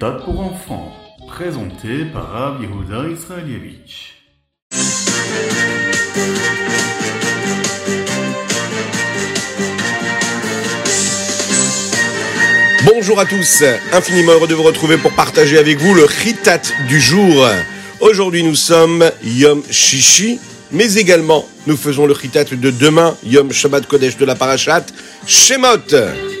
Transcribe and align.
Pour 0.00 0.40
enfants, 0.40 0.96
présenté 1.28 2.06
par 2.10 2.30
Rav 2.30 2.62
Israelievich. 2.62 4.14
Bonjour 12.86 13.20
à 13.20 13.26
tous, 13.26 13.62
infiniment 13.92 14.32
heureux 14.32 14.48
de 14.48 14.54
vous 14.54 14.62
retrouver 14.62 14.96
pour 14.96 15.12
partager 15.12 15.58
avec 15.58 15.76
vous 15.76 15.92
le 15.92 16.04
Ritat 16.04 16.62
du 16.88 16.98
jour. 16.98 17.46
Aujourd'hui 18.00 18.42
nous 18.42 18.54
sommes 18.54 19.04
Yom 19.22 19.62
Shishi, 19.70 20.40
mais 20.72 20.94
également 20.94 21.44
nous 21.66 21.76
faisons 21.76 22.06
le 22.06 22.14
Ritat 22.14 22.44
de 22.44 22.70
demain, 22.70 23.18
Yom 23.22 23.52
Shabbat 23.52 23.86
Kodesh 23.86 24.16
de 24.16 24.24
la 24.24 24.34
Parashat, 24.34 24.86
Shemot. 25.26 26.39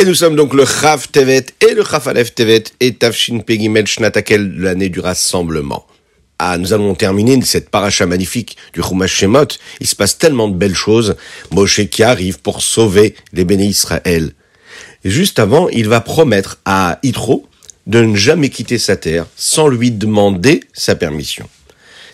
Et 0.00 0.06
nous 0.06 0.14
sommes 0.14 0.34
donc 0.34 0.54
le 0.54 0.64
Chav 0.64 1.08
Tevet 1.08 1.44
et 1.60 1.74
le 1.74 1.84
Chaf 1.84 2.06
Aleph 2.06 2.34
Tevet 2.34 2.64
et 2.80 2.94
Tavshin 2.94 3.40
Pegimel 3.40 3.86
Shnatakel 3.86 4.56
de 4.56 4.62
l'année 4.62 4.88
du 4.88 4.98
rassemblement. 4.98 5.86
Ah, 6.38 6.56
nous 6.56 6.72
allons 6.72 6.94
terminer 6.94 7.38
cette 7.42 7.68
paracha 7.68 8.06
magnifique 8.06 8.56
du 8.72 8.80
Chumash 8.82 9.12
Shemot. 9.12 9.48
Il 9.78 9.86
se 9.86 9.94
passe 9.94 10.16
tellement 10.16 10.48
de 10.48 10.54
belles 10.54 10.74
choses. 10.74 11.16
Moshe 11.50 11.84
qui 11.90 12.02
arrive 12.02 12.40
pour 12.40 12.62
sauver 12.62 13.14
les 13.34 13.44
bénis 13.44 13.66
Israël. 13.66 14.32
Juste 15.04 15.38
avant, 15.38 15.68
il 15.68 15.86
va 15.86 16.00
promettre 16.00 16.60
à 16.64 16.98
Yitro 17.02 17.46
de 17.86 18.00
ne 18.00 18.16
jamais 18.16 18.48
quitter 18.48 18.78
sa 18.78 18.96
terre 18.96 19.26
sans 19.36 19.68
lui 19.68 19.90
demander 19.90 20.64
sa 20.72 20.94
permission. 20.94 21.46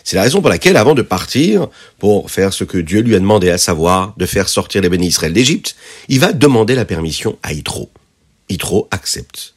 C'est 0.07 0.15
la 0.15 0.21
raison 0.21 0.39
pour 0.39 0.49
laquelle, 0.49 0.77
avant 0.77 0.95
de 0.95 1.01
partir, 1.01 1.67
pour 1.99 2.31
faire 2.31 2.53
ce 2.53 2.63
que 2.63 2.77
Dieu 2.77 3.01
lui 3.01 3.13
a 3.13 3.19
demandé 3.19 3.49
à 3.49 3.57
savoir, 3.57 4.13
de 4.15 4.25
faire 4.25 4.47
sortir 4.47 4.81
les 4.81 4.87
bénis 4.87 5.07
Israël 5.07 5.33
d'Égypte, 5.33 5.75
il 6.07 6.21
va 6.21 6.31
demander 6.31 6.75
la 6.75 6.85
permission 6.85 7.37
à 7.43 7.51
Yitro. 7.51 7.91
Yitro 8.49 8.87
accepte. 8.89 9.55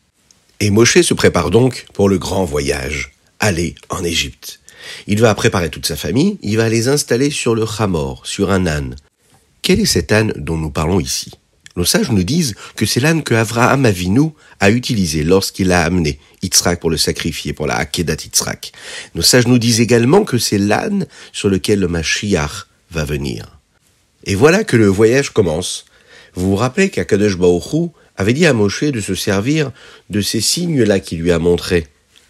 Et 0.59 0.71
Moshe 0.71 1.03
se 1.03 1.15
prépare 1.15 1.51
donc 1.51 1.87
pour 1.93 2.09
le 2.09 2.19
grand 2.19 2.45
voyage, 2.45 3.13
aller 3.39 3.77
en 3.91 4.03
Égypte. 4.03 4.59
Il 5.07 5.21
va 5.21 5.33
préparer 5.37 5.71
toute 5.71 5.87
sa 5.87 5.95
famille, 5.95 6.37
il 6.43 6.57
va 6.57 6.69
les 6.69 6.89
installer 6.89 7.31
sur 7.31 7.55
le 7.55 7.65
Hamor, 7.79 8.27
sur 8.27 8.51
un 8.51 8.67
âne. 8.67 8.97
Quel 9.63 9.79
est 9.79 9.87
cet 9.87 10.11
âne 10.11 10.33
dont 10.35 10.57
nous 10.57 10.73
parlons 10.73 10.99
ici? 10.99 11.31
Nos 11.77 11.85
sages 11.85 12.11
nous 12.11 12.25
disent 12.25 12.55
que 12.77 12.85
c'est 12.85 13.01
l'âne 13.01 13.23
que 13.23 13.35
Avraham 13.35 13.87
Avinu 13.87 14.31
a 14.59 14.71
utilisé 14.71 15.23
lorsqu'il 15.23 15.71
a 15.73 15.83
amené 15.83 16.19
Yitzhak 16.43 16.81
pour 16.81 16.91
le 16.91 16.97
sacrifier, 16.97 17.53
pour 17.53 17.67
la 17.67 17.77
Akedat 17.77 18.17
Yitzhak. 18.25 18.73
Nos 19.15 19.23
sages 19.23 19.47
nous 19.47 19.59
disent 19.59 19.81
également 19.81 20.25
que 20.25 20.39
c'est 20.39 20.59
l'âne 20.59 21.07
sur 21.33 21.49
lequel 21.49 21.79
le 21.81 21.89
Mashiach 21.89 22.67
va 22.91 23.05
venir. 23.05 23.59
Et 24.25 24.35
voilà 24.35 24.65
que 24.65 24.77
le 24.77 24.87
voyage 24.87 25.31
commence. 25.31 25.87
Vous 26.35 26.51
vous 26.51 26.57
rappelez 26.57 26.91
qu'Akadosh 26.91 27.37
Baruch 27.37 27.91
avait 28.17 28.33
dit 28.33 28.47
à 28.47 28.53
Moshe 28.53 28.85
de 28.85 29.01
se 29.01 29.15
servir 29.15 29.71
de 30.11 30.21
ces 30.21 30.41
signes-là 30.41 31.01
qu'il 31.01 31.21
lui 31.21 31.33
a 31.33 31.39
montrés 31.39 31.87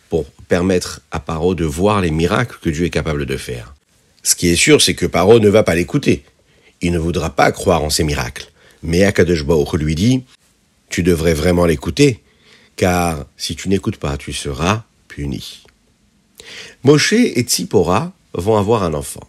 pour 0.08 0.24
permettre 0.48 1.00
à 1.10 1.20
Paro 1.20 1.54
de 1.54 1.64
voir 1.64 2.00
les 2.00 2.10
miracles 2.10 2.58
que 2.60 2.70
Dieu 2.70 2.84
est 2.84 2.90
capable 2.90 3.26
de 3.26 3.36
faire. 3.36 3.74
Ce 4.22 4.34
qui 4.34 4.48
est 4.48 4.56
sûr, 4.56 4.82
c'est 4.82 4.94
que 4.94 5.06
Paro 5.06 5.40
ne 5.40 5.48
va 5.48 5.62
pas 5.62 5.74
l'écouter. 5.74 6.24
Il 6.80 6.92
ne 6.92 6.98
voudra 6.98 7.30
pas 7.30 7.50
croire 7.52 7.82
en 7.82 7.90
ces 7.90 8.04
miracles. 8.04 8.49
Mais 8.82 9.04
Akadosh 9.04 9.44
lui 9.74 9.94
dit, 9.94 10.24
tu 10.88 11.02
devrais 11.02 11.34
vraiment 11.34 11.66
l'écouter, 11.66 12.22
car 12.76 13.26
si 13.36 13.56
tu 13.56 13.68
n'écoutes 13.68 13.98
pas, 13.98 14.16
tu 14.16 14.32
seras 14.32 14.84
puni. 15.08 15.62
Moshe 16.82 17.12
et 17.12 17.42
Tzipora 17.42 18.12
vont 18.32 18.56
avoir 18.56 18.82
un 18.82 18.94
enfant. 18.94 19.28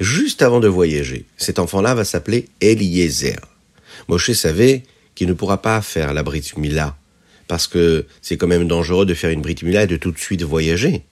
Juste 0.00 0.42
avant 0.42 0.60
de 0.60 0.68
voyager, 0.68 1.24
cet 1.36 1.58
enfant-là 1.58 1.94
va 1.94 2.04
s'appeler 2.04 2.48
Eliezer. 2.60 3.38
Moshe 4.08 4.32
savait 4.32 4.82
qu'il 5.14 5.28
ne 5.28 5.32
pourra 5.32 5.62
pas 5.62 5.80
faire 5.80 6.12
la 6.12 6.22
Brit 6.22 6.52
Mila, 6.56 6.96
parce 7.46 7.68
que 7.68 8.06
c'est 8.20 8.36
quand 8.36 8.48
même 8.48 8.66
dangereux 8.66 9.06
de 9.06 9.14
faire 9.14 9.30
une 9.30 9.42
Brit 9.42 9.56
Mila 9.62 9.84
et 9.84 9.86
de 9.86 9.96
tout 9.96 10.10
de 10.10 10.18
suite 10.18 10.42
voyager. 10.42 11.02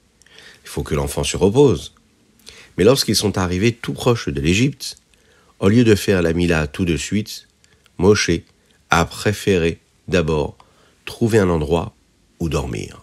Il 0.64 0.68
faut 0.68 0.82
que 0.82 0.94
l'enfant 0.94 1.24
se 1.24 1.36
repose. 1.36 1.94
Mais 2.76 2.84
lorsqu'ils 2.84 3.16
sont 3.16 3.38
arrivés 3.38 3.72
tout 3.72 3.92
proche 3.92 4.28
de 4.28 4.40
l'Égypte, 4.40 4.96
au 5.58 5.68
lieu 5.68 5.84
de 5.84 5.94
faire 5.94 6.22
la 6.22 6.32
Mila 6.32 6.66
tout 6.66 6.84
de 6.84 6.96
suite, 6.96 7.46
Moshe 8.00 8.30
a 8.88 9.04
préféré 9.04 9.78
d'abord 10.08 10.56
trouver 11.04 11.38
un 11.38 11.50
endroit 11.50 11.92
où 12.40 12.48
dormir. 12.48 13.02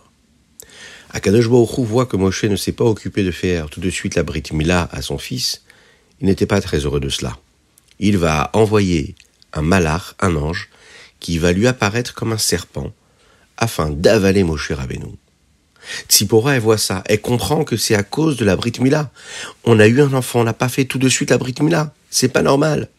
Akadosh 1.11 1.47
Baruch 1.47 1.79
voit 1.79 2.07
que 2.07 2.17
Moshe 2.17 2.43
ne 2.45 2.55
s'est 2.55 2.71
pas 2.71 2.83
occupé 2.83 3.23
de 3.23 3.31
faire 3.31 3.69
tout 3.69 3.79
de 3.79 3.89
suite 3.91 4.15
la 4.15 4.23
Brit 4.23 4.43
Mila 4.51 4.89
à 4.91 5.01
son 5.01 5.19
fils. 5.19 5.61
Il 6.19 6.25
n'était 6.25 6.47
pas 6.47 6.61
très 6.61 6.79
heureux 6.79 6.99
de 6.99 7.09
cela. 7.09 7.37
Il 7.99 8.17
va 8.17 8.49
envoyer 8.53 9.15
un 9.53 9.61
malach, 9.61 10.15
un 10.19 10.35
ange, 10.35 10.69
qui 11.19 11.37
va 11.37 11.53
lui 11.53 11.67
apparaître 11.67 12.13
comme 12.13 12.33
un 12.33 12.37
serpent, 12.37 12.91
afin 13.57 13.89
d'avaler 13.89 14.43
Moshe 14.43 14.71
Rabbeinu. 14.71 15.13
Tzipora, 16.09 16.55
elle 16.55 16.61
voit 16.61 16.77
ça. 16.77 17.03
Elle 17.05 17.21
comprend 17.21 17.63
que 17.63 17.77
c'est 17.77 17.95
à 17.95 18.03
cause 18.03 18.35
de 18.35 18.45
la 18.45 18.55
Brit 18.55 18.73
Mila. 18.79 19.11
On 19.63 19.79
a 19.79 19.87
eu 19.87 20.01
un 20.01 20.13
enfant, 20.13 20.41
on 20.41 20.43
n'a 20.43 20.53
pas 20.53 20.69
fait 20.69 20.85
tout 20.85 20.99
de 20.99 21.07
suite 21.07 21.29
la 21.29 21.37
Brit 21.37 21.55
Mila. 21.61 21.93
C'est 22.09 22.29
pas 22.29 22.41
normal. 22.41 22.89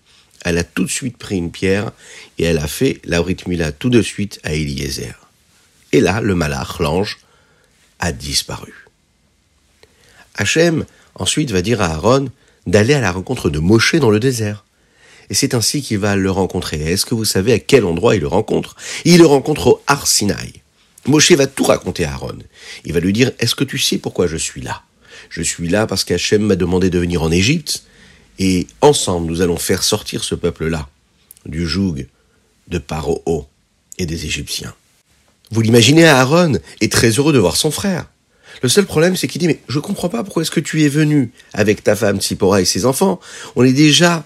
Elle 0.45 0.59
a 0.59 0.65
tout 0.65 0.85
de 0.85 0.91
suite 0.91 1.17
pris 1.17 1.37
une 1.37 1.51
pierre 1.51 1.93
et 2.39 2.45
elle 2.45 2.59
a 2.59 2.69
fait 2.69 3.01
la 3.05 3.23
tout 3.73 3.91
de 3.91 4.03
suite 4.03 4.41
à 4.45 4.55
Eliezer. 4.55 5.29
Et 5.93 6.01
là, 6.01 6.21
le 6.21 6.35
malach, 6.35 6.79
l'ange, 6.81 7.19
a 7.99 8.13
disparu. 8.13 8.87
Hachem, 10.37 10.85
ensuite, 11.15 11.51
va 11.51 11.63
dire 11.63 11.83
à 11.83 11.87
Aaron 11.87 12.29
d'aller 12.67 12.95
à 12.95 13.01
la 13.01 13.11
rencontre 13.11 13.51
de 13.51 13.59
Moshe 13.59 13.97
dans 13.97 14.11
le 14.11 14.21
désert. 14.21 14.65
Et 15.31 15.35
c'est 15.35 15.55
ainsi 15.55 15.83
qu'il 15.83 15.99
va 15.99 16.17
le 16.17 16.31
rencontrer. 16.31 16.81
Est-ce 16.81 17.05
que 17.05 17.15
vous 17.15 17.25
savez 17.25 17.53
à 17.53 17.59
quel 17.59 17.85
endroit 17.85 18.15
il 18.15 18.21
le 18.21 18.29
rencontre? 18.29 18.77
Il 19.05 19.19
le 19.19 19.27
rencontre 19.27 19.67
au 19.67 19.83
Har 19.87 20.07
Sinai. 20.07 20.63
Moshe 21.07 21.33
va 21.33 21.47
tout 21.47 21.65
raconter 21.65 22.05
à 22.05 22.13
Aaron. 22.13 22.39
Il 22.85 22.93
va 22.93 23.01
lui 23.01 23.13
dire, 23.13 23.33
est-ce 23.39 23.55
que 23.55 23.65
tu 23.65 23.79
sais 23.79 23.99
pourquoi 23.99 24.27
je 24.27 24.37
suis 24.37 24.61
là? 24.61 24.83
Je 25.31 25.43
suis 25.43 25.69
là 25.69 25.87
parce 25.87 26.05
qu'Hachem 26.05 26.43
m'a 26.43 26.57
demandé 26.57 26.91
de 26.91 26.99
venir 26.99 27.23
en 27.23 27.31
Égypte, 27.31 27.83
et 28.39 28.67
ensemble 28.81 29.27
nous 29.27 29.41
allons 29.41 29.57
faire 29.57 29.83
sortir 29.83 30.25
ce 30.25 30.35
peuple-là 30.35 30.89
du 31.47 31.67
joug 31.67 32.07
de 32.69 32.79
Paro 32.79 33.23
et 33.99 34.07
des 34.07 34.27
Égyptiens. 34.27 34.75
Vous 35.51 35.63
l'imaginez, 35.63 36.07
Aaron 36.07 36.59
est 36.81 36.93
très 36.93 37.11
heureux 37.11 37.33
de 37.33 37.39
voir 37.39 37.57
son 37.57 37.71
frère. 37.71 38.07
Le 38.63 38.69
seul 38.69 38.87
problème, 38.87 39.17
c'est 39.17 39.29
qu'il 39.29 39.41
dit, 39.41 39.47
mais 39.47 39.61
je 39.69 39.79
comprends 39.79 40.09
pas 40.09 40.25
pourquoi 40.25 40.43
est-ce 40.43 40.51
que 40.51 40.61
tu 40.61 40.83
es 40.83 40.89
venu 40.89 41.33
avec 41.53 41.83
ta 41.83 41.97
femme 41.97 42.21
Tsipora 42.21 42.61
et 42.61 42.65
ses 42.65 42.87
enfants. 42.87 43.21
On 43.57 43.65
est 43.65 43.73
déjà 43.73 44.25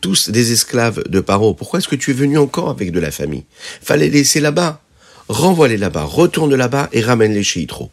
tous 0.00 0.30
des 0.30 0.52
esclaves 0.52 1.02
de 1.08 1.20
Paro. 1.20 1.54
Pourquoi 1.54 1.78
est-ce 1.78 1.88
que 1.88 1.96
tu 1.96 2.10
es 2.10 2.14
venu 2.14 2.38
encore 2.38 2.70
avec 2.70 2.90
de 2.92 3.00
la 3.00 3.10
famille? 3.10 3.44
Fallait 3.82 4.08
laisser 4.08 4.40
là-bas. 4.40 4.80
Renvoie-les 5.28 5.76
là-bas, 5.76 6.04
retourne 6.04 6.54
là-bas 6.54 6.88
et 6.92 7.00
ramène-les 7.00 7.44
chez 7.44 7.60
Yitro. 7.60 7.90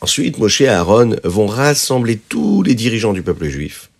Ensuite, 0.00 0.38
Moshe 0.38 0.60
et 0.60 0.68
Aaron 0.68 1.16
vont 1.24 1.46
rassembler 1.46 2.16
tous 2.16 2.62
les 2.62 2.74
dirigeants 2.74 3.12
du 3.12 3.22
peuple 3.22 3.48
juif. 3.48 3.90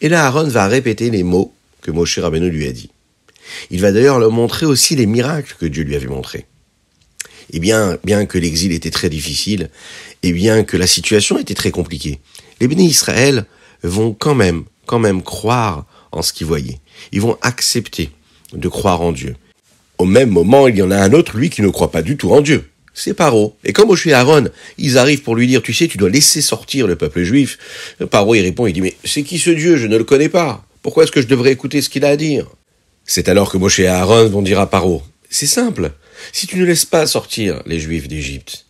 Et 0.00 0.08
là, 0.08 0.26
Aaron 0.26 0.48
va 0.48 0.66
répéter 0.66 1.10
les 1.10 1.22
mots 1.22 1.52
que 1.82 1.90
Moshe 1.90 2.18
Rabbeinu 2.18 2.50
lui 2.50 2.66
a 2.66 2.72
dit. 2.72 2.90
Il 3.70 3.80
va 3.80 3.92
d'ailleurs 3.92 4.18
leur 4.18 4.32
montrer 4.32 4.66
aussi 4.66 4.96
les 4.96 5.06
miracles 5.06 5.54
que 5.58 5.66
Dieu 5.66 5.84
lui 5.84 5.96
avait 5.96 6.06
montrés. 6.06 6.46
Et 7.52 7.60
bien, 7.60 7.98
bien 8.04 8.26
que 8.26 8.38
l'exil 8.38 8.72
était 8.72 8.90
très 8.90 9.08
difficile, 9.08 9.70
et 10.22 10.32
bien 10.32 10.64
que 10.64 10.76
la 10.76 10.86
situation 10.86 11.38
était 11.38 11.54
très 11.54 11.70
compliquée, 11.70 12.18
les 12.60 12.68
bénis 12.68 12.88
Israël 12.88 13.46
vont 13.82 14.12
quand 14.12 14.34
même, 14.34 14.64
quand 14.86 14.98
même 14.98 15.22
croire 15.22 15.86
en 16.12 16.22
ce 16.22 16.32
qu'ils 16.32 16.46
voyaient. 16.46 16.80
Ils 17.12 17.20
vont 17.20 17.38
accepter 17.42 18.10
de 18.52 18.68
croire 18.68 19.02
en 19.02 19.12
Dieu. 19.12 19.36
Au 19.98 20.04
même 20.04 20.30
moment, 20.30 20.66
il 20.66 20.76
y 20.76 20.82
en 20.82 20.90
a 20.90 20.96
un 20.96 21.12
autre, 21.12 21.36
lui, 21.36 21.50
qui 21.50 21.62
ne 21.62 21.68
croit 21.68 21.90
pas 21.90 22.02
du 22.02 22.16
tout 22.16 22.32
en 22.32 22.40
Dieu. 22.40 22.68
C'est 22.98 23.12
Paro. 23.12 23.58
Et 23.62 23.74
comme 23.74 23.88
Moshe 23.88 24.06
et 24.06 24.14
Aaron, 24.14 24.48
ils 24.78 24.96
arrivent 24.96 25.20
pour 25.20 25.36
lui 25.36 25.46
dire, 25.46 25.60
tu 25.60 25.74
sais, 25.74 25.86
tu 25.86 25.98
dois 25.98 26.08
laisser 26.08 26.40
sortir 26.40 26.86
le 26.86 26.96
peuple 26.96 27.22
juif. 27.24 27.58
Paro, 28.10 28.34
il 28.34 28.40
répond, 28.40 28.66
il 28.66 28.72
dit, 28.72 28.80
mais 28.80 28.96
c'est 29.04 29.22
qui 29.22 29.38
ce 29.38 29.50
Dieu? 29.50 29.76
Je 29.76 29.86
ne 29.86 29.98
le 29.98 30.04
connais 30.04 30.30
pas. 30.30 30.64
Pourquoi 30.80 31.04
est-ce 31.04 31.12
que 31.12 31.20
je 31.20 31.26
devrais 31.26 31.52
écouter 31.52 31.82
ce 31.82 31.90
qu'il 31.90 32.06
a 32.06 32.08
à 32.08 32.16
dire? 32.16 32.46
C'est 33.04 33.28
alors 33.28 33.52
que 33.52 33.58
Moshe 33.58 33.80
et 33.80 33.86
Aaron 33.86 34.30
vont 34.30 34.40
dire 34.40 34.58
à 34.58 34.70
Paro, 34.70 35.02
c'est 35.28 35.46
simple. 35.46 35.92
Si 36.32 36.46
tu 36.46 36.56
ne 36.56 36.64
laisses 36.64 36.86
pas 36.86 37.06
sortir 37.06 37.62
les 37.66 37.78
Juifs 37.78 38.08
d'Égypte, 38.08 38.64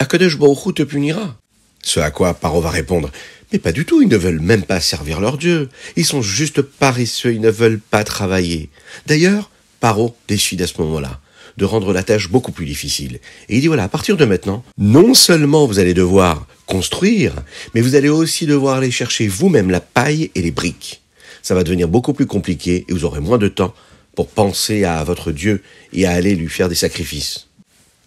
Akadosh 0.00 0.36
Baruch 0.36 0.74
te 0.74 0.82
punira. 0.82 1.38
Ce 1.82 2.00
à 2.00 2.10
quoi 2.10 2.34
Paro 2.34 2.60
va 2.60 2.70
répondre, 2.70 3.10
mais 3.52 3.60
pas 3.60 3.72
du 3.72 3.84
tout, 3.84 4.02
ils 4.02 4.08
ne 4.08 4.16
veulent 4.16 4.40
même 4.40 4.64
pas 4.64 4.80
servir 4.80 5.20
leur 5.20 5.38
Dieu. 5.38 5.68
Ils 5.94 6.04
sont 6.04 6.22
juste 6.22 6.60
paresseux, 6.60 7.32
ils 7.34 7.40
ne 7.40 7.50
veulent 7.50 7.80
pas 7.80 8.02
travailler. 8.02 8.68
D'ailleurs, 9.06 9.48
Paro 9.78 10.16
décide 10.26 10.60
à 10.62 10.66
ce 10.66 10.80
moment-là 10.80 11.20
de 11.56 11.64
rendre 11.64 11.92
la 11.92 12.02
tâche 12.02 12.28
beaucoup 12.28 12.52
plus 12.52 12.66
difficile. 12.66 13.20
Et 13.48 13.56
il 13.56 13.60
dit 13.60 13.66
voilà, 13.66 13.84
à 13.84 13.88
partir 13.88 14.16
de 14.16 14.24
maintenant, 14.24 14.62
non 14.78 15.14
seulement 15.14 15.66
vous 15.66 15.78
allez 15.78 15.94
devoir 15.94 16.46
construire, 16.66 17.34
mais 17.74 17.80
vous 17.80 17.94
allez 17.94 18.08
aussi 18.08 18.46
devoir 18.46 18.76
aller 18.76 18.90
chercher 18.90 19.28
vous-même 19.28 19.70
la 19.70 19.80
paille 19.80 20.30
et 20.34 20.42
les 20.42 20.50
briques. 20.50 21.02
Ça 21.42 21.54
va 21.54 21.64
devenir 21.64 21.88
beaucoup 21.88 22.12
plus 22.12 22.26
compliqué 22.26 22.84
et 22.88 22.92
vous 22.92 23.04
aurez 23.04 23.20
moins 23.20 23.38
de 23.38 23.48
temps 23.48 23.74
pour 24.14 24.28
penser 24.28 24.84
à 24.84 25.02
votre 25.04 25.32
Dieu 25.32 25.62
et 25.92 26.06
à 26.06 26.12
aller 26.12 26.34
lui 26.34 26.48
faire 26.48 26.68
des 26.68 26.74
sacrifices. 26.74 27.46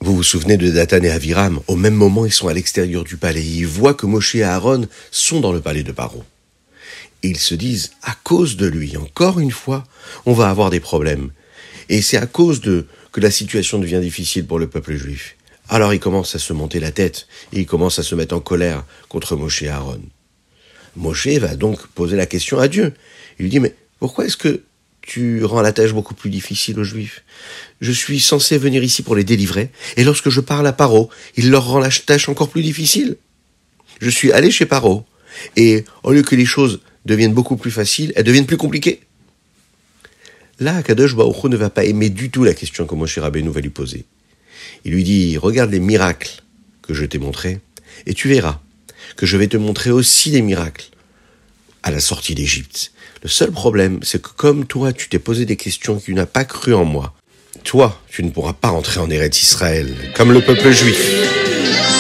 Vous 0.02 0.16
vous 0.16 0.24
souvenez 0.24 0.58
de 0.58 0.70
Dathan 0.70 1.02
et 1.04 1.10
Aviram? 1.10 1.62
Au 1.68 1.78
même 1.78 1.94
moment, 1.94 2.26
ils 2.26 2.34
sont 2.34 2.50
à 2.50 2.54
l'extérieur 2.54 3.06
du 3.06 3.16
palais. 3.16 3.44
Ils 3.44 3.66
voient 3.66 3.94
que 3.94 4.06
Moshe 4.06 4.36
et 4.36 4.44
Aaron 4.44 4.86
sont 5.12 5.40
dans 5.40 5.54
le 5.54 5.62
palais 5.62 5.84
de 5.84 5.94
Paro. 5.94 6.24
Et 7.24 7.30
ils 7.30 7.40
se 7.40 7.56
disent, 7.56 7.92
à 8.04 8.14
cause 8.24 8.58
de 8.58 8.68
lui, 8.68 8.98
encore 8.98 9.40
une 9.40 9.52
fois, 9.52 9.86
on 10.26 10.34
va 10.34 10.50
avoir 10.50 10.70
des 10.70 10.82
problèmes. 10.82 11.30
Et 11.88 12.02
c'est 12.02 12.18
à 12.18 12.26
cause 12.26 12.60
de 12.60 12.86
que 13.14 13.22
la 13.22 13.32
situation 13.32 13.80
devient 13.80 14.02
difficile 14.02 14.46
pour 14.46 14.60
le 14.60 14.68
peuple 14.68 14.96
juif. 14.96 15.38
Alors 15.70 15.94
il 15.94 16.00
commence 16.00 16.36
à 16.36 16.40
se 16.40 16.52
monter 16.52 16.82
la 16.82 16.92
tête 16.92 17.28
et 17.54 17.62
il 17.62 17.66
commence 17.66 18.00
à 18.00 18.04
se 18.04 18.16
mettre 18.16 18.36
en 18.36 18.42
colère 18.42 18.84
contre 19.08 19.38
Moshe 19.38 19.62
et 19.62 19.70
Aaron. 19.70 20.02
Moshe 20.98 21.28
va 21.28 21.56
donc 21.56 21.88
poser 21.88 22.18
la 22.18 22.26
question 22.26 22.60
à 22.60 22.68
Dieu. 22.68 22.94
Il 23.40 23.44
lui 23.44 23.50
dit, 23.50 23.60
mais 23.60 23.76
pourquoi 24.00 24.26
est-ce 24.26 24.38
que 24.38 24.64
tu 25.02 25.44
rends 25.44 25.62
la 25.62 25.72
tâche 25.72 25.94
beaucoup 25.94 26.14
plus 26.14 26.30
difficile 26.30 26.80
aux 26.80 26.84
Juifs? 26.84 27.24
Je 27.82 27.92
suis 27.92 28.20
censé 28.20 28.58
venir 28.58 28.84
ici 28.84 29.04
pour 29.04 29.16
les 29.16 29.24
délivrer, 29.24 29.70
et 29.98 30.04
lorsque 30.04 30.30
je 30.30 30.40
parle 30.42 30.68
à 30.68 30.74
Paro, 30.74 31.10
il 31.36 31.50
leur 31.50 31.66
rend 31.66 31.80
la 31.80 31.90
tâche 31.90 32.30
encore 32.30 32.50
plus 32.50 32.62
difficile. 32.62 33.18
Je 34.02 34.10
suis 34.10 34.32
allé 34.32 34.52
chez 34.52 34.66
Paro, 34.66 35.06
et 35.56 35.84
au 36.04 36.12
lieu 36.12 36.22
que 36.22 36.36
les 36.36 36.46
choses 36.46 36.82
deviennent 37.06 37.34
beaucoup 37.34 37.58
plus 37.58 37.72
faciles, 37.72 38.14
elles 38.16 38.24
deviennent 38.24 38.46
plus 38.46 38.58
compliquées. 38.58 39.02
Là, 40.64 40.82
Kadosh 40.82 41.14
Baruch 41.14 41.44
ne 41.44 41.58
va 41.58 41.70
pas 41.70 41.84
aimer 41.84 42.10
du 42.10 42.30
tout 42.30 42.46
la 42.46 42.54
question 42.54 42.86
que 42.86 42.96
Moshe 42.96 43.18
Rabbeinu 43.18 43.50
va 43.50 43.60
lui 43.60 43.70
poser. 43.70 44.06
Il 44.86 44.94
lui 44.94 45.04
dit, 45.04 45.38
regarde 45.38 45.72
les 45.72 45.82
miracles 45.82 46.42
que 46.82 46.94
je 46.94 47.04
t'ai 47.04 47.18
montrés, 47.18 47.60
et 48.06 48.14
tu 48.14 48.30
verras 48.30 48.62
que 49.18 49.26
je 49.26 49.36
vais 49.36 49.48
te 49.48 49.58
montrer 49.58 49.92
aussi 49.92 50.32
des 50.32 50.42
miracles 50.42 50.86
à 51.84 51.92
la 51.92 52.00
sortie 52.00 52.34
d'Égypte. 52.34 52.94
Le 53.24 53.28
seul 53.28 53.52
problème, 53.52 54.00
c'est 54.04 54.22
que 54.22 54.30
comme 54.30 54.66
toi, 54.66 54.94
tu 54.94 55.10
t'es 55.10 55.20
posé 55.20 55.46
des 55.46 55.58
questions, 55.58 56.00
tu 56.00 56.14
n'as 56.14 56.26
pas 56.26 56.46
cru 56.46 56.74
en 56.74 56.86
moi, 56.86 57.14
toi, 57.66 58.02
tu 58.08 58.24
ne 58.24 58.30
pourras 58.30 58.54
pas 58.54 58.70
rentrer 58.70 59.02
en 59.02 59.10
Eretz 59.10 59.44
Israël, 59.44 59.94
comme 60.16 60.32
le 60.32 60.40
peuple 60.40 60.72
juif. 60.72 61.93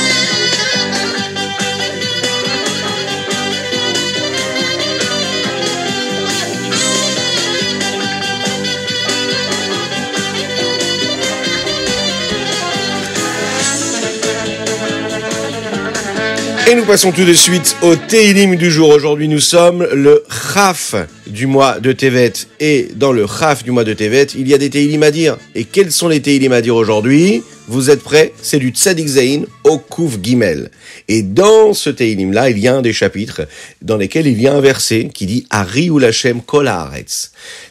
Et 16.65 16.75
nous 16.75 16.85
passons 16.85 17.11
tout 17.11 17.25
de 17.25 17.33
suite 17.33 17.75
au 17.81 17.97
Teilim 17.97 18.55
du 18.55 18.71
jour. 18.71 18.87
Aujourd'hui, 18.87 19.27
nous 19.27 19.41
sommes 19.41 19.85
le 19.93 20.23
Chaf 20.53 20.95
du 21.27 21.45
mois 21.45 21.81
de 21.81 21.91
Tevet. 21.91 22.31
Et 22.61 22.87
dans 22.95 23.11
le 23.11 23.27
Chaf 23.27 23.65
du 23.65 23.71
mois 23.71 23.83
de 23.83 23.91
Tevet, 23.91 24.27
il 24.35 24.47
y 24.47 24.53
a 24.53 24.57
des 24.57 24.69
Teilim 24.69 25.03
à 25.03 25.11
dire. 25.11 25.37
Et 25.55 25.65
quels 25.65 25.91
sont 25.91 26.07
les 26.07 26.21
Teilim 26.21 26.53
à 26.53 26.61
dire 26.61 26.75
aujourd'hui? 26.75 27.43
Vous 27.67 27.89
êtes 27.89 28.03
prêts? 28.03 28.33
C'est 28.41 28.59
du 28.59 28.69
Tzadik 28.69 29.07
Zain 29.07 29.43
au 29.63 29.77
Kouf 29.77 30.17
Gimel. 30.21 30.69
Et 31.07 31.21
dans 31.23 31.73
ce 31.73 31.89
Teilim-là, 31.89 32.49
il 32.49 32.59
y 32.59 32.67
a 32.67 32.75
un 32.75 32.81
des 32.81 32.91
chapitres 32.91 33.47
dans 33.81 33.95
lesquels 33.95 34.27
il 34.27 34.41
y 34.41 34.47
a 34.47 34.53
un 34.53 34.59
verset 34.59 35.09
qui 35.13 35.25
dit 35.25 35.47
Ari 35.49 35.89
ou 35.89 35.97
Lachem 35.97 36.41
Kol 36.41 36.69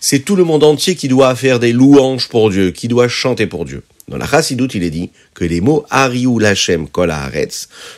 C'est 0.00 0.20
tout 0.20 0.34
le 0.34 0.44
monde 0.44 0.64
entier 0.64 0.94
qui 0.94 1.08
doit 1.08 1.34
faire 1.34 1.60
des 1.60 1.72
louanges 1.72 2.28
pour 2.30 2.48
Dieu, 2.48 2.70
qui 2.70 2.88
doit 2.88 3.08
chanter 3.08 3.46
pour 3.46 3.66
Dieu. 3.66 3.82
Dans 4.08 4.16
la 4.16 4.26
Chassidoute, 4.26 4.74
il 4.74 4.82
est 4.82 4.90
dit 4.90 5.10
que 5.34 5.44
les 5.44 5.60
mots 5.60 5.84
Ariou 5.90 6.38
Lachem 6.38 6.88
Kol 6.88 7.12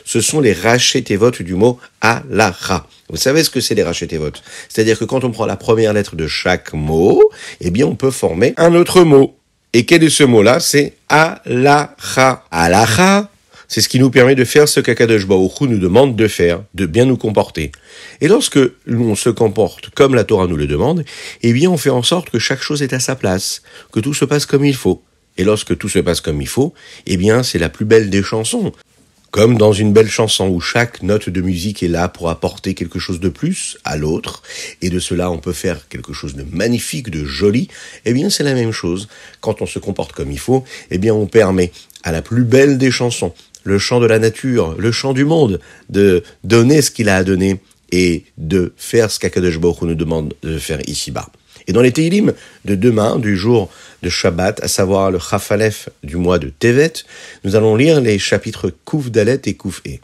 ce 0.03 0.21
sont 0.21 0.41
les 0.41 0.53
votes 0.53 1.41
du 1.41 1.55
mot 1.55 1.79
Alacha. 2.01 2.87
Vous 3.09 3.17
savez 3.17 3.43
ce 3.43 3.49
que 3.49 3.61
c'est 3.61 3.75
les 3.75 3.83
votes? 4.17 4.43
C'est-à-dire 4.67 4.99
que 4.99 5.05
quand 5.05 5.23
on 5.23 5.31
prend 5.31 5.45
la 5.45 5.55
première 5.55 5.93
lettre 5.93 6.17
de 6.17 6.27
chaque 6.27 6.73
mot, 6.73 7.21
eh 7.61 7.71
bien 7.71 7.85
on 7.85 7.95
peut 7.95 8.11
former 8.11 8.53
un 8.57 8.75
autre 8.75 9.03
mot. 9.03 9.35
Et 9.75 9.83
quel 9.83 10.05
est 10.05 10.09
ce 10.09 10.23
mot-là? 10.23 10.61
C'est 10.61 10.93
Alacha. 11.09 12.45
Alacha, 12.49 13.29
c'est 13.67 13.81
ce 13.81 13.89
qui 13.89 13.99
nous 13.99 14.09
permet 14.09 14.33
de 14.33 14.45
faire 14.45 14.69
ce 14.69 14.79
qu'Akadosh 14.79 15.27
nous 15.27 15.79
demande 15.79 16.15
de 16.15 16.29
faire, 16.29 16.63
de 16.75 16.85
bien 16.85 17.03
nous 17.03 17.17
comporter. 17.17 17.73
Et 18.21 18.29
lorsque 18.29 18.57
l'on 18.85 19.15
se 19.15 19.29
comporte 19.29 19.89
comme 19.89 20.15
la 20.15 20.23
Torah 20.23 20.47
nous 20.47 20.55
le 20.55 20.65
demande, 20.65 21.03
eh 21.41 21.51
bien 21.51 21.69
on 21.69 21.75
fait 21.75 21.89
en 21.89 22.03
sorte 22.03 22.29
que 22.29 22.39
chaque 22.39 22.61
chose 22.61 22.83
est 22.83 22.93
à 22.93 23.01
sa 23.01 23.17
place, 23.17 23.63
que 23.91 23.99
tout 23.99 24.13
se 24.13 24.23
passe 24.23 24.45
comme 24.45 24.63
il 24.63 24.75
faut. 24.75 25.03
Et 25.37 25.43
lorsque 25.43 25.77
tout 25.77 25.89
se 25.89 25.99
passe 25.99 26.21
comme 26.21 26.41
il 26.41 26.47
faut, 26.47 26.73
eh 27.05 27.17
bien, 27.17 27.43
c'est 27.43 27.59
la 27.59 27.67
plus 27.67 27.83
belle 27.83 28.09
des 28.09 28.23
chansons. 28.23 28.71
Comme 29.35 29.57
dans 29.57 29.73
une 29.73 29.91
belle 29.91 30.07
chanson 30.07 30.47
où 30.47 30.61
chaque 30.61 31.03
note 31.03 31.27
de 31.27 31.41
musique 31.41 31.83
est 31.83 31.89
là 31.89 32.07
pour 32.07 32.29
apporter 32.29 32.73
quelque 32.73 32.99
chose 32.99 33.19
de 33.19 33.27
plus 33.27 33.77
à 33.83 33.97
l'autre, 33.97 34.41
et 34.81 34.89
de 34.89 34.97
cela 34.97 35.29
on 35.29 35.39
peut 35.39 35.51
faire 35.51 35.89
quelque 35.89 36.13
chose 36.13 36.35
de 36.35 36.45
magnifique, 36.53 37.09
de 37.09 37.25
joli, 37.25 37.67
eh 38.05 38.13
bien 38.13 38.29
c'est 38.29 38.45
la 38.45 38.53
même 38.53 38.71
chose. 38.71 39.09
Quand 39.41 39.61
on 39.61 39.65
se 39.65 39.77
comporte 39.77 40.13
comme 40.13 40.31
il 40.31 40.39
faut, 40.39 40.63
eh 40.89 40.97
bien 40.99 41.13
on 41.13 41.25
permet 41.25 41.73
à 42.03 42.13
la 42.13 42.21
plus 42.21 42.45
belle 42.45 42.77
des 42.77 42.91
chansons, 42.91 43.33
le 43.65 43.77
chant 43.77 43.99
de 43.99 44.05
la 44.05 44.19
nature, 44.19 44.73
le 44.77 44.93
chant 44.93 45.11
du 45.11 45.25
monde, 45.25 45.59
de 45.89 46.23
donner 46.45 46.81
ce 46.81 46.89
qu'il 46.89 47.09
a 47.09 47.17
à 47.17 47.25
donner 47.25 47.59
et 47.91 48.23
de 48.37 48.71
faire 48.77 49.11
ce 49.11 49.19
qu'Akadosh 49.19 49.59
Baruch 49.59 49.81
nous 49.81 49.95
demande 49.95 50.33
de 50.43 50.57
faire 50.57 50.79
ici-bas. 50.87 51.29
Et 51.67 51.73
dans 51.73 51.81
les 51.81 51.91
Teilim 51.91 52.33
de 52.65 52.75
demain, 52.75 53.17
du 53.17 53.35
jour 53.35 53.69
de 54.03 54.09
Shabbat, 54.09 54.63
à 54.63 54.67
savoir 54.67 55.11
le 55.11 55.19
Chafalef 55.19 55.89
du 56.03 56.15
mois 56.15 56.39
de 56.39 56.49
Tevet, 56.49 56.93
nous 57.43 57.55
allons 57.55 57.75
lire 57.75 58.01
les 58.01 58.19
chapitres 58.19 58.71
Kouf 58.85 59.09
Dalet 59.09 59.41
et 59.45 59.55
Kouf 59.55 59.81
E. 59.87 59.97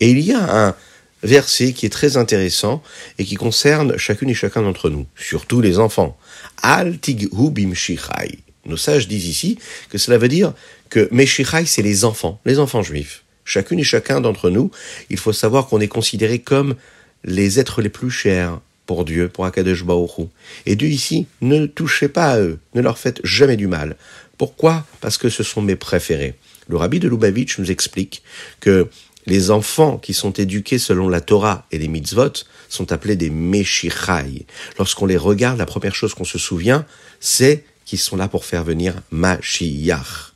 Et 0.00 0.10
il 0.10 0.20
y 0.20 0.32
a 0.32 0.66
un 0.68 0.74
verset 1.22 1.72
qui 1.72 1.86
est 1.86 1.90
très 1.90 2.16
intéressant 2.16 2.82
et 3.18 3.24
qui 3.24 3.34
concerne 3.34 3.96
chacune 3.98 4.30
et 4.30 4.34
chacun 4.34 4.62
d'entre 4.62 4.88
nous, 4.88 5.06
surtout 5.16 5.60
les 5.60 5.78
enfants. 5.78 6.16
Al 6.62 6.98
tighu 6.98 7.28
bimshichai. 7.50 8.38
Nos 8.66 8.76
sages 8.76 9.08
disent 9.08 9.26
ici 9.26 9.58
que 9.88 9.98
cela 9.98 10.18
veut 10.18 10.28
dire 10.28 10.52
que 10.90 11.08
Meshichai, 11.10 11.66
c'est 11.66 11.82
les 11.82 12.04
enfants, 12.04 12.40
les 12.44 12.58
enfants 12.58 12.82
juifs. 12.82 13.24
Chacune 13.44 13.80
et 13.80 13.84
chacun 13.84 14.20
d'entre 14.20 14.50
nous, 14.50 14.70
il 15.08 15.16
faut 15.16 15.32
savoir 15.32 15.66
qu'on 15.66 15.80
est 15.80 15.88
considéré 15.88 16.38
comme 16.38 16.76
les 17.24 17.58
êtres 17.58 17.82
les 17.82 17.88
plus 17.88 18.10
chers, 18.10 18.60
pour 18.90 19.04
Dieu, 19.04 19.28
pour 19.28 19.44
Akadosh 19.44 19.84
Baoru. 19.84 20.24
Et 20.66 20.74
Dieu 20.74 20.88
ici, 20.88 21.28
ne 21.42 21.66
touchez 21.66 22.08
pas 22.08 22.32
à 22.32 22.40
eux, 22.40 22.58
ne 22.74 22.80
leur 22.80 22.98
faites 22.98 23.20
jamais 23.22 23.56
du 23.56 23.68
mal. 23.68 23.94
Pourquoi? 24.36 24.84
Parce 25.00 25.16
que 25.16 25.28
ce 25.28 25.44
sont 25.44 25.62
mes 25.62 25.76
préférés. 25.76 26.34
Le 26.66 26.76
rabbi 26.76 26.98
de 26.98 27.08
Lubavitch 27.08 27.60
nous 27.60 27.70
explique 27.70 28.24
que 28.58 28.88
les 29.26 29.52
enfants 29.52 29.96
qui 29.96 30.12
sont 30.12 30.32
éduqués 30.32 30.80
selon 30.80 31.08
la 31.08 31.20
Torah 31.20 31.68
et 31.70 31.78
les 31.78 31.86
mitzvot 31.86 32.32
sont 32.68 32.90
appelés 32.90 33.14
des 33.14 33.30
Meshichai. 33.30 34.44
Lorsqu'on 34.76 35.06
les 35.06 35.16
regarde, 35.16 35.58
la 35.58 35.66
première 35.66 35.94
chose 35.94 36.12
qu'on 36.12 36.24
se 36.24 36.40
souvient, 36.40 36.84
c'est 37.20 37.62
qu'ils 37.84 38.00
sont 38.00 38.16
là 38.16 38.26
pour 38.26 38.44
faire 38.44 38.64
venir 38.64 38.94
Mashiach. 39.12 40.32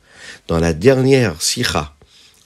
Dans 0.47 0.59
la 0.59 0.71
dernière 0.71 1.41
sikha 1.41 1.93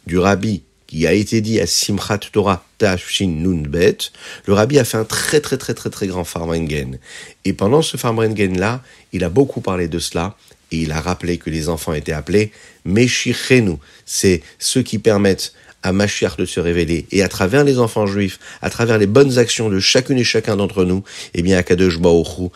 du 0.07 0.17
rabbi 0.17 0.63
qui 0.87 1.05
a 1.05 1.13
été 1.13 1.41
dit 1.41 1.59
à 1.59 1.67
Simchat 1.67 2.17
Torah 2.31 2.65
Le 2.81 4.53
rabbi 4.53 4.79
a 4.79 4.83
fait 4.83 4.97
un 4.97 5.05
très 5.05 5.39
très 5.41 5.57
très 5.57 5.73
très 5.73 5.89
très 5.89 6.07
grand 6.07 6.23
farmringen. 6.23 6.97
Et 7.45 7.53
pendant 7.53 7.81
ce 7.81 7.97
farmringen 7.97 8.57
là, 8.57 8.81
il 9.13 9.23
a 9.23 9.29
beaucoup 9.29 9.61
parlé 9.61 9.87
de 9.87 9.99
cela 9.99 10.35
et 10.71 10.77
il 10.77 10.91
a 10.91 11.01
rappelé 11.01 11.37
que 11.37 11.49
les 11.49 11.69
enfants 11.69 11.93
étaient 11.93 12.13
appelés 12.13 12.51
Meshichenu. 12.85 13.77
C'est 14.05 14.41
ceux 14.59 14.81
qui 14.81 14.99
permettent 14.99 15.53
à 15.83 15.93
Mashiach 15.93 16.37
de 16.37 16.45
se 16.45 16.59
révéler. 16.59 17.05
Et 17.11 17.23
à 17.23 17.29
travers 17.29 17.63
les 17.63 17.79
enfants 17.79 18.05
juifs, 18.05 18.39
à 18.61 18.69
travers 18.69 18.97
les 18.97 19.07
bonnes 19.07 19.37
actions 19.37 19.69
de 19.69 19.79
chacune 19.79 20.17
et 20.17 20.23
chacun 20.23 20.57
d'entre 20.57 20.83
nous, 20.83 21.03
eh 21.33 21.41
bien, 21.41 21.57
Akadosh 21.57 21.99
Baruch 21.99 22.51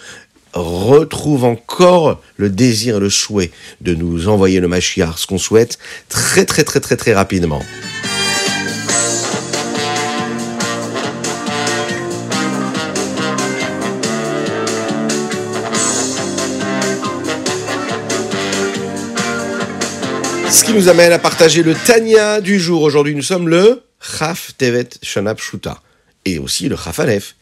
retrouve 0.54 1.46
encore 1.46 2.22
le 2.38 2.50
désir 2.50 2.98
et 2.98 3.00
le 3.00 3.10
souhait 3.10 3.52
de 3.82 3.96
nous 3.96 4.28
envoyer 4.28 4.60
le 4.60 4.68
Mashiach, 4.68 5.18
ce 5.18 5.28
qu'on 5.28 5.40
souhaite 5.40 5.80
très 6.10 6.46
très 6.46 6.64
très 6.64 6.80
très 6.80 6.96
très 6.96 7.14
rapidement. 7.14 7.62
Ce 20.54 20.64
qui 20.64 20.74
nous 20.74 20.88
amène 20.88 21.12
à 21.12 21.18
partager 21.18 21.64
le 21.64 21.74
Tanya 21.74 22.40
du 22.40 22.60
jour. 22.60 22.84
Aujourd'hui, 22.84 23.16
nous 23.16 23.24
sommes 23.24 23.50
le 23.50 23.82
Chaf 24.00 24.52
Tevet 24.56 24.88
Shanab 25.02 25.40
Shuta 25.40 25.82
et 26.26 26.38
aussi 26.38 26.70
le 26.70 26.76
Chaf 26.76 27.00
Aleph. 27.00 27.36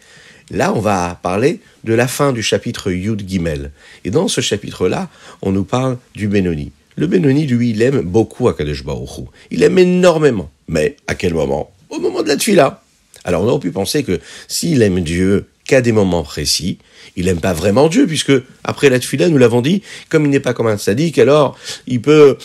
Là, 0.50 0.72
on 0.74 0.80
va 0.80 1.20
parler 1.22 1.60
de 1.84 1.94
la 1.94 2.08
fin 2.08 2.32
du 2.32 2.42
chapitre 2.42 2.90
Yud 2.90 3.28
Gimel. 3.28 3.72
Et 4.06 4.12
dans 4.12 4.30
ce 4.30 4.40
chapitre-là, 4.40 5.10
on 5.42 5.52
nous 5.52 5.66
parle 5.66 5.98
du 6.16 6.30
Benoni. 6.30 6.72
Le 6.96 7.06
Benoni, 7.06 7.46
lui, 7.48 7.72
il 7.72 7.82
aime 7.82 8.00
beaucoup 8.00 8.48
Akadosh 8.48 8.86
Baruch 8.86 9.26
Il 9.52 9.62
aime 9.64 9.78
énormément. 9.78 10.50
Mais 10.70 10.96
à 11.08 11.16
quel 11.16 11.34
moment? 11.34 11.70
Au 11.90 12.00
moment 12.00 12.24
de 12.24 12.30
la 12.30 12.38
tuila. 12.38 12.82
Alors 13.26 13.44
on 13.44 13.48
aurait 13.50 13.60
pu 13.60 13.72
penser 13.72 14.04
que 14.04 14.22
s'il 14.48 14.82
aime 14.84 15.02
Dieu 15.02 15.48
qu'à 15.66 15.82
des 15.82 15.92
moments 15.92 16.24
précis, 16.24 16.78
il 17.18 17.26
n'aime 17.26 17.42
pas 17.42 17.54
vraiment 17.54 17.90
Dieu, 17.90 18.08
puisque 18.08 18.32
après 18.64 18.90
la 18.90 19.00
tuila, 19.00 19.28
nous 19.28 19.38
l'avons 19.38 19.62
dit, 19.62 19.84
comme 20.08 20.24
il 20.24 20.30
n'est 20.30 20.40
pas 20.40 20.54
comme 20.54 20.68
un 20.68 20.78
sadique, 20.78 21.20
alors 21.20 21.58
il 21.88 22.02
peut 22.02 22.38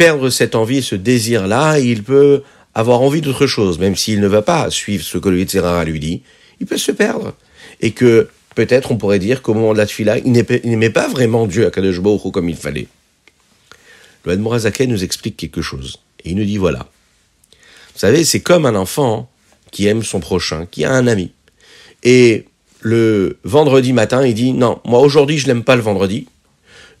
perdre 0.00 0.30
cette 0.30 0.54
envie, 0.54 0.82
ce 0.82 0.94
désir-là, 0.94 1.78
il 1.78 2.02
peut 2.02 2.42
avoir 2.74 3.02
envie 3.02 3.20
d'autre 3.20 3.46
chose, 3.46 3.78
même 3.78 3.96
s'il 3.96 4.20
ne 4.20 4.28
va 4.28 4.40
pas 4.40 4.70
suivre 4.70 5.04
ce 5.04 5.18
que 5.18 5.28
le 5.28 5.38
Yitzhara 5.40 5.84
lui 5.84 6.00
dit, 6.00 6.22
il 6.58 6.66
peut 6.66 6.78
se 6.78 6.90
perdre. 6.90 7.34
Et 7.82 7.90
que 7.90 8.30
peut-être 8.54 8.92
on 8.92 8.96
pourrait 8.96 9.18
dire 9.18 9.42
qu'au 9.42 9.52
moment 9.52 9.74
de 9.74 9.76
la 9.76 9.84
tfila, 9.84 10.16
il 10.16 10.32
n'aimait 10.32 10.88
pas 10.88 11.06
vraiment 11.06 11.46
Dieu 11.46 11.66
à 11.66 11.70
Kadosh 11.70 12.00
comme 12.32 12.48
il 12.48 12.56
fallait. 12.56 12.86
Le 14.24 14.32
Admorazaken 14.32 14.88
nous 14.88 15.04
explique 15.04 15.36
quelque 15.36 15.60
chose. 15.60 15.98
Et 16.24 16.30
il 16.30 16.36
nous 16.36 16.46
dit 16.46 16.56
voilà. 16.56 16.88
Vous 17.92 17.98
savez, 17.98 18.24
c'est 18.24 18.40
comme 18.40 18.64
un 18.64 18.76
enfant 18.76 19.30
qui 19.70 19.86
aime 19.86 20.02
son 20.02 20.20
prochain, 20.20 20.64
qui 20.64 20.86
a 20.86 20.92
un 20.92 21.08
ami. 21.08 21.30
Et 22.04 22.46
le 22.80 23.36
vendredi 23.44 23.92
matin, 23.92 24.24
il 24.26 24.32
dit 24.32 24.54
non, 24.54 24.80
moi 24.86 25.00
aujourd'hui 25.00 25.36
je 25.36 25.46
l'aime 25.46 25.62
pas 25.62 25.76
le 25.76 25.82
vendredi, 25.82 26.26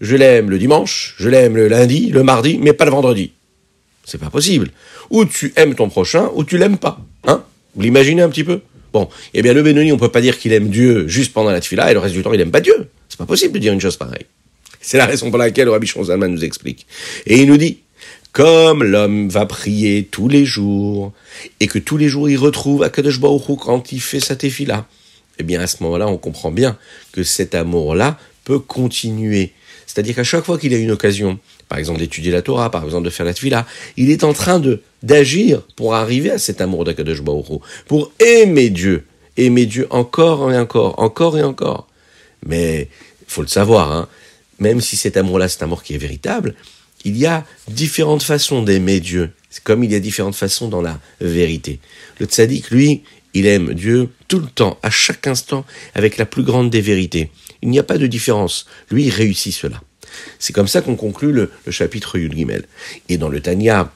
je 0.00 0.16
l'aime 0.16 0.50
le 0.50 0.58
dimanche, 0.58 1.14
je 1.18 1.28
l'aime 1.28 1.56
le 1.56 1.68
lundi, 1.68 2.08
le 2.08 2.22
mardi, 2.22 2.58
mais 2.58 2.72
pas 2.72 2.84
le 2.84 2.90
vendredi. 2.90 3.32
C'est 4.04 4.18
pas 4.18 4.30
possible. 4.30 4.70
Ou 5.10 5.24
tu 5.24 5.52
aimes 5.56 5.74
ton 5.74 5.88
prochain, 5.88 6.30
ou 6.34 6.44
tu 6.44 6.58
l'aimes 6.58 6.78
pas. 6.78 7.00
Hein? 7.26 7.42
Vous 7.74 7.82
l'imaginez 7.82 8.22
un 8.22 8.28
petit 8.28 8.44
peu? 8.44 8.60
Bon, 8.92 9.08
eh 9.34 9.42
bien 9.42 9.52
le 9.52 9.62
Benoni, 9.62 9.92
on 9.92 9.98
peut 9.98 10.10
pas 10.10 10.20
dire 10.20 10.38
qu'il 10.38 10.52
aime 10.52 10.68
Dieu 10.68 11.06
juste 11.06 11.32
pendant 11.32 11.50
la 11.50 11.60
tefila 11.60 11.90
et 11.90 11.94
le 11.94 12.00
reste 12.00 12.14
du 12.14 12.22
temps 12.22 12.32
il 12.32 12.40
aime 12.40 12.50
pas 12.50 12.60
Dieu. 12.60 12.88
C'est 13.08 13.18
pas 13.18 13.26
possible 13.26 13.54
de 13.54 13.58
dire 13.58 13.72
une 13.72 13.80
chose 13.80 13.96
pareille. 13.96 14.26
C'est 14.80 14.98
la 14.98 15.06
raison 15.06 15.30
pour 15.30 15.38
laquelle 15.38 15.66
le 15.66 15.72
Rabbi 15.72 15.86
Shonzalman 15.86 16.28
nous 16.28 16.44
explique. 16.44 16.86
Et 17.26 17.40
il 17.40 17.46
nous 17.46 17.56
dit, 17.56 17.78
comme 18.32 18.82
l'homme 18.82 19.28
va 19.28 19.46
prier 19.46 20.08
tous 20.10 20.28
les 20.28 20.44
jours, 20.44 21.12
et 21.60 21.66
que 21.66 21.78
tous 21.78 21.96
les 21.96 22.08
jours 22.08 22.28
il 22.28 22.38
retrouve 22.38 22.82
Akadosh 22.82 23.20
Baruch 23.20 23.58
quand 23.60 23.92
il 23.92 24.00
fait 24.00 24.20
sa 24.20 24.36
tefila, 24.36 24.86
eh 25.38 25.42
bien 25.42 25.60
à 25.60 25.66
ce 25.66 25.82
moment-là, 25.82 26.08
on 26.08 26.16
comprend 26.16 26.50
bien 26.50 26.76
que 27.12 27.22
cet 27.22 27.54
amour-là 27.54 28.18
peut 28.44 28.58
continuer. 28.58 29.52
C'est-à-dire 29.92 30.14
qu'à 30.14 30.24
chaque 30.24 30.44
fois 30.44 30.56
qu'il 30.56 30.72
a 30.72 30.76
une 30.76 30.92
occasion, 30.92 31.40
par 31.68 31.78
exemple 31.78 31.98
d'étudier 31.98 32.30
la 32.30 32.42
Torah, 32.42 32.70
par 32.70 32.84
exemple 32.84 33.04
de 33.04 33.10
faire 33.10 33.26
la 33.26 33.34
tefila, 33.34 33.66
il 33.96 34.10
est 34.10 34.22
en 34.22 34.32
train 34.32 34.60
de 34.60 34.82
d'agir 35.02 35.62
pour 35.74 35.96
arriver 35.96 36.30
à 36.30 36.38
cet 36.38 36.60
amour 36.60 36.84
d'Akadosh 36.84 37.22
Baruch 37.22 37.60
pour 37.88 38.12
aimer 38.20 38.70
Dieu, 38.70 39.04
aimer 39.36 39.66
Dieu 39.66 39.88
encore 39.90 40.52
et 40.52 40.58
encore, 40.58 41.00
encore 41.00 41.36
et 41.36 41.42
encore. 41.42 41.88
Mais 42.46 42.88
faut 43.26 43.42
le 43.42 43.48
savoir, 43.48 43.90
hein, 43.90 44.08
même 44.60 44.80
si 44.80 44.96
cet 44.96 45.16
amour-là, 45.16 45.48
c'est 45.48 45.62
un 45.62 45.66
amour 45.66 45.82
qui 45.82 45.94
est 45.94 45.98
véritable, 45.98 46.54
il 47.04 47.16
y 47.16 47.26
a 47.26 47.46
différentes 47.68 48.22
façons 48.22 48.62
d'aimer 48.62 49.00
Dieu, 49.00 49.30
comme 49.64 49.84
il 49.84 49.92
y 49.92 49.94
a 49.94 50.00
différentes 50.00 50.34
façons 50.34 50.68
dans 50.68 50.82
la 50.82 51.00
vérité. 51.20 51.80
Le 52.18 52.26
tzaddik, 52.26 52.70
lui, 52.70 53.02
il 53.34 53.46
aime 53.46 53.74
Dieu 53.74 54.10
tout 54.28 54.40
le 54.40 54.46
temps, 54.46 54.78
à 54.82 54.90
chaque 54.90 55.26
instant, 55.26 55.64
avec 55.94 56.18
la 56.18 56.26
plus 56.26 56.42
grande 56.42 56.70
des 56.70 56.80
vérités. 56.80 57.30
Il 57.62 57.68
n'y 57.70 57.78
a 57.78 57.84
pas 57.84 57.98
de 57.98 58.06
différence. 58.06 58.66
Lui, 58.90 59.04
il 59.04 59.10
réussit 59.10 59.54
cela. 59.54 59.80
C'est 60.38 60.52
comme 60.52 60.68
ça 60.68 60.82
qu'on 60.82 60.96
conclut 60.96 61.32
le, 61.32 61.50
chapitre 61.70 62.18
Yud 62.18 62.34
Gimel. 62.34 62.66
Et 63.08 63.16
dans 63.16 63.28
le 63.28 63.40
Tanya 63.40 63.92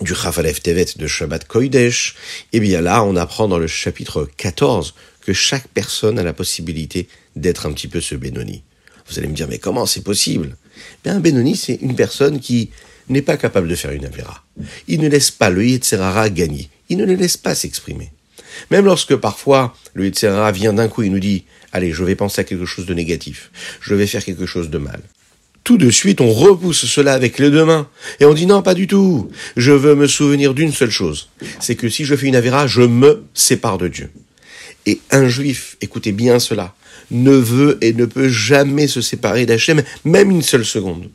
du 0.00 0.14
Chafalef 0.14 0.62
Tevet 0.62 0.86
de 0.96 1.06
Shabbat 1.06 1.46
Koidesh, 1.46 2.16
eh 2.52 2.60
bien 2.60 2.80
là, 2.80 3.02
on 3.04 3.16
apprend 3.16 3.48
dans 3.48 3.58
le 3.58 3.66
chapitre 3.66 4.28
14 4.36 4.94
que 5.22 5.32
chaque 5.32 5.68
personne 5.68 6.18
a 6.18 6.22
la 6.22 6.32
possibilité 6.32 7.08
d'être 7.36 7.66
un 7.66 7.72
petit 7.72 7.88
peu 7.88 8.00
ce 8.00 8.14
Benoni. 8.14 8.62
Vous 9.08 9.18
allez 9.18 9.28
me 9.28 9.34
dire, 9.34 9.48
mais 9.48 9.58
comment 9.58 9.86
c'est 9.86 10.04
possible? 10.04 10.56
Bien, 11.04 11.16
Un 11.16 11.20
Benoni, 11.20 11.56
c'est 11.56 11.78
une 11.80 11.94
personne 11.94 12.40
qui 12.40 12.70
n'est 13.08 13.22
pas 13.22 13.36
capable 13.36 13.68
de 13.68 13.74
faire 13.74 13.90
une 13.90 14.04
Avera. 14.04 14.44
Il 14.88 15.00
ne 15.00 15.08
laisse 15.08 15.30
pas 15.30 15.50
le 15.50 15.64
Yetzerara 15.66 16.30
gagner. 16.30 16.70
Il 16.88 16.98
ne 16.98 17.04
le 17.04 17.14
laisse 17.14 17.36
pas 17.36 17.54
s'exprimer. 17.54 18.12
Même 18.70 18.84
lorsque 18.84 19.16
parfois 19.16 19.76
le 19.94 20.04
Yetzerara 20.04 20.52
vient 20.52 20.72
d'un 20.72 20.88
coup, 20.88 21.02
il 21.02 21.12
nous 21.12 21.20
dit, 21.20 21.44
allez, 21.72 21.92
je 21.92 22.04
vais 22.04 22.14
penser 22.14 22.40
à 22.40 22.44
quelque 22.44 22.66
chose 22.66 22.86
de 22.86 22.94
négatif. 22.94 23.50
Je 23.80 23.94
vais 23.94 24.06
faire 24.06 24.24
quelque 24.24 24.46
chose 24.46 24.70
de 24.70 24.78
mal. 24.78 25.00
Tout 25.62 25.76
de 25.76 25.90
suite, 25.90 26.20
on 26.20 26.32
repousse 26.32 26.86
cela 26.86 27.12
avec 27.12 27.38
les 27.38 27.50
deux 27.50 27.64
mains. 27.64 27.88
Et 28.18 28.24
on 28.24 28.34
dit 28.34 28.46
non, 28.46 28.62
pas 28.62 28.74
du 28.74 28.86
tout. 28.86 29.30
Je 29.56 29.72
veux 29.72 29.94
me 29.94 30.06
souvenir 30.06 30.54
d'une 30.54 30.72
seule 30.72 30.90
chose. 30.90 31.28
C'est 31.60 31.76
que 31.76 31.88
si 31.88 32.04
je 32.04 32.16
fais 32.16 32.26
une 32.26 32.36
Avera, 32.36 32.66
je 32.66 32.82
me 32.82 33.24
sépare 33.34 33.78
de 33.78 33.88
Dieu. 33.88 34.10
Et 34.86 35.00
un 35.10 35.28
juif, 35.28 35.76
écoutez 35.80 36.12
bien 36.12 36.38
cela, 36.38 36.74
ne 37.10 37.32
veut 37.32 37.78
et 37.80 37.92
ne 37.92 38.04
peut 38.04 38.28
jamais 38.28 38.86
se 38.86 39.00
séparer 39.00 39.46
d'Hachem, 39.46 39.82
même 40.04 40.30
une 40.30 40.42
seule 40.42 40.64
seconde. 40.64 41.08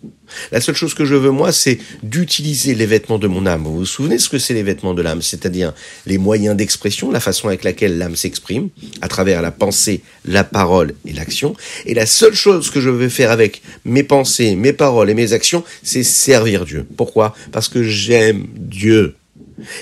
La 0.51 0.59
seule 0.61 0.75
chose 0.75 0.93
que 0.93 1.05
je 1.05 1.15
veux, 1.15 1.31
moi, 1.31 1.51
c'est 1.51 1.77
d'utiliser 2.03 2.75
les 2.75 2.85
vêtements 2.85 3.19
de 3.19 3.27
mon 3.27 3.45
âme. 3.45 3.63
Vous 3.63 3.77
vous 3.77 3.85
souvenez 3.85 4.17
ce 4.17 4.29
que 4.29 4.39
c'est 4.39 4.53
les 4.53 4.63
vêtements 4.63 4.93
de 4.93 5.01
l'âme? 5.01 5.21
C'est-à-dire 5.21 5.73
les 6.05 6.17
moyens 6.17 6.55
d'expression, 6.55 7.11
la 7.11 7.19
façon 7.19 7.47
avec 7.47 7.63
laquelle 7.63 7.97
l'âme 7.97 8.15
s'exprime, 8.15 8.69
à 9.01 9.07
travers 9.07 9.41
la 9.41 9.51
pensée, 9.51 10.01
la 10.25 10.43
parole 10.43 10.93
et 11.05 11.13
l'action. 11.13 11.55
Et 11.85 11.93
la 11.93 12.05
seule 12.05 12.33
chose 12.33 12.69
que 12.69 12.81
je 12.81 12.89
veux 12.89 13.09
faire 13.09 13.31
avec 13.31 13.61
mes 13.85 14.03
pensées, 14.03 14.55
mes 14.55 14.73
paroles 14.73 15.09
et 15.09 15.13
mes 15.13 15.33
actions, 15.33 15.63
c'est 15.83 16.03
servir 16.03 16.65
Dieu. 16.65 16.85
Pourquoi? 16.97 17.35
Parce 17.51 17.69
que 17.69 17.83
j'aime 17.83 18.47
Dieu. 18.55 19.15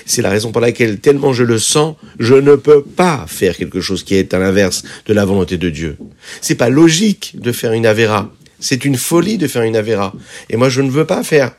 C'est 0.06 0.22
la 0.22 0.30
raison 0.30 0.52
pour 0.52 0.60
laquelle, 0.60 0.98
tellement 0.98 1.32
je 1.32 1.42
le 1.42 1.58
sens, 1.58 1.96
je 2.18 2.34
ne 2.34 2.54
peux 2.54 2.82
pas 2.82 3.24
faire 3.28 3.56
quelque 3.56 3.80
chose 3.80 4.04
qui 4.04 4.14
est 4.14 4.34
à 4.34 4.38
l'inverse 4.38 4.84
de 5.06 5.12
la 5.12 5.24
volonté 5.24 5.56
de 5.56 5.70
Dieu. 5.70 5.96
C'est 6.40 6.54
pas 6.54 6.68
logique 6.68 7.32
de 7.34 7.52
faire 7.52 7.72
une 7.72 7.86
avéra. 7.86 8.32
C'est 8.60 8.84
une 8.84 8.96
folie 8.96 9.38
de 9.38 9.46
faire 9.46 9.62
une 9.62 9.76
avéra. 9.76 10.14
Et 10.48 10.56
moi, 10.56 10.68
je 10.68 10.80
ne 10.80 10.90
veux 10.90 11.04
pas 11.04 11.24
faire 11.24 11.52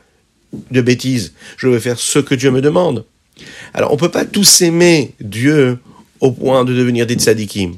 de 0.70 0.80
bêtises. 0.80 1.34
Je 1.56 1.68
veux 1.68 1.78
faire 1.78 1.98
ce 1.98 2.18
que 2.18 2.34
Dieu 2.34 2.50
me 2.50 2.60
demande. 2.60 3.04
Alors, 3.74 3.92
on 3.92 3.96
peut 3.96 4.10
pas 4.10 4.24
tous 4.24 4.62
aimer 4.62 5.12
Dieu 5.20 5.78
au 6.20 6.32
point 6.32 6.64
de 6.64 6.74
devenir 6.74 7.06
des 7.06 7.14
tzadikim 7.14 7.74